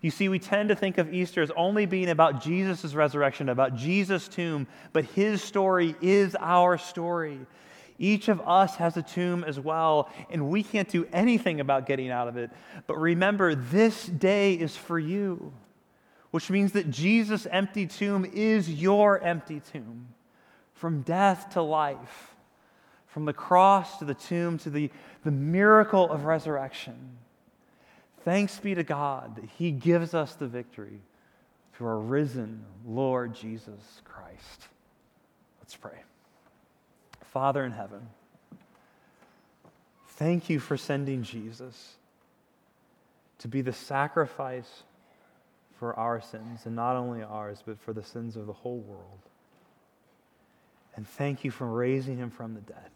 You 0.00 0.10
see, 0.10 0.28
we 0.28 0.38
tend 0.38 0.70
to 0.70 0.74
think 0.74 0.98
of 0.98 1.12
Easter 1.12 1.42
as 1.42 1.50
only 1.52 1.86
being 1.86 2.08
about 2.08 2.42
Jesus' 2.42 2.94
resurrection, 2.94 3.50
about 3.50 3.76
Jesus' 3.76 4.26
tomb, 4.26 4.66
but 4.92 5.04
his 5.04 5.42
story 5.42 5.94
is 6.00 6.34
our 6.40 6.78
story. 6.78 7.38
Each 7.98 8.28
of 8.28 8.40
us 8.40 8.76
has 8.76 8.96
a 8.96 9.02
tomb 9.02 9.44
as 9.44 9.60
well, 9.60 10.10
and 10.30 10.48
we 10.48 10.62
can't 10.62 10.88
do 10.88 11.06
anything 11.12 11.60
about 11.60 11.86
getting 11.86 12.10
out 12.10 12.28
of 12.28 12.38
it. 12.38 12.50
But 12.86 12.96
remember, 12.96 13.54
this 13.54 14.06
day 14.06 14.54
is 14.54 14.74
for 14.74 14.98
you 14.98 15.52
which 16.30 16.50
means 16.50 16.72
that 16.72 16.90
Jesus' 16.90 17.46
empty 17.50 17.86
tomb 17.86 18.24
is 18.24 18.70
your 18.70 19.20
empty 19.20 19.60
tomb. 19.72 20.08
From 20.74 21.02
death 21.02 21.50
to 21.54 21.62
life, 21.62 22.34
from 23.06 23.24
the 23.24 23.32
cross 23.32 23.98
to 23.98 24.04
the 24.04 24.14
tomb 24.14 24.56
to 24.58 24.70
the, 24.70 24.90
the 25.24 25.30
miracle 25.30 26.10
of 26.10 26.24
resurrection. 26.24 27.16
Thanks 28.24 28.58
be 28.58 28.74
to 28.74 28.84
God 28.84 29.36
that 29.36 29.44
He 29.58 29.72
gives 29.72 30.14
us 30.14 30.34
the 30.34 30.46
victory 30.46 31.00
through 31.72 31.88
our 31.88 31.98
risen 31.98 32.64
Lord 32.86 33.34
Jesus 33.34 34.02
Christ. 34.04 34.68
Let's 35.60 35.76
pray. 35.76 35.98
Father 37.32 37.64
in 37.64 37.72
heaven, 37.72 38.08
thank 40.10 40.48
you 40.50 40.60
for 40.60 40.76
sending 40.76 41.22
Jesus 41.22 41.94
to 43.38 43.48
be 43.48 43.62
the 43.62 43.72
sacrifice 43.72 44.82
for 45.80 45.98
our 45.98 46.20
sins, 46.20 46.66
and 46.66 46.76
not 46.76 46.94
only 46.94 47.22
ours, 47.22 47.62
but 47.64 47.80
for 47.80 47.94
the 47.94 48.02
sins 48.02 48.36
of 48.36 48.46
the 48.46 48.52
whole 48.52 48.80
world. 48.80 49.18
And 50.94 51.08
thank 51.08 51.42
you 51.42 51.50
for 51.50 51.66
raising 51.66 52.18
him 52.18 52.30
from 52.30 52.52
the 52.52 52.60
dead, 52.60 52.90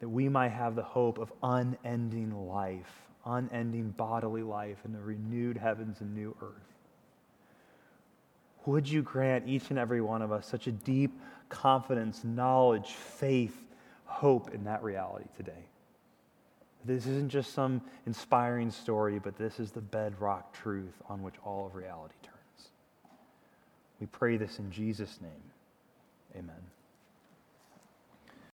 that 0.00 0.08
we 0.08 0.28
might 0.28 0.48
have 0.48 0.74
the 0.74 0.82
hope 0.82 1.18
of 1.18 1.32
unending 1.44 2.48
life, 2.48 2.90
unending 3.24 3.90
bodily 3.90 4.42
life 4.42 4.78
in 4.84 4.92
the 4.92 4.98
renewed 4.98 5.56
heavens 5.56 6.00
and 6.00 6.12
new 6.12 6.34
earth. 6.42 6.74
Would 8.66 8.88
you 8.88 9.02
grant 9.02 9.46
each 9.46 9.70
and 9.70 9.78
every 9.78 10.00
one 10.00 10.22
of 10.22 10.32
us 10.32 10.44
such 10.44 10.66
a 10.66 10.72
deep 10.72 11.20
confidence, 11.48 12.24
knowledge, 12.24 12.90
faith, 12.90 13.56
hope 14.06 14.52
in 14.52 14.64
that 14.64 14.82
reality 14.82 15.26
today? 15.36 15.69
This 16.84 17.06
isn't 17.06 17.28
just 17.28 17.52
some 17.52 17.82
inspiring 18.06 18.70
story, 18.70 19.18
but 19.18 19.36
this 19.36 19.60
is 19.60 19.70
the 19.70 19.80
bedrock 19.80 20.52
truth 20.54 20.94
on 21.08 21.22
which 21.22 21.34
all 21.44 21.66
of 21.66 21.74
reality 21.74 22.14
turns. 22.22 22.68
We 24.00 24.06
pray 24.06 24.36
this 24.38 24.58
in 24.58 24.70
Jesus' 24.70 25.18
name. 25.20 25.30
Amen. 26.36 26.62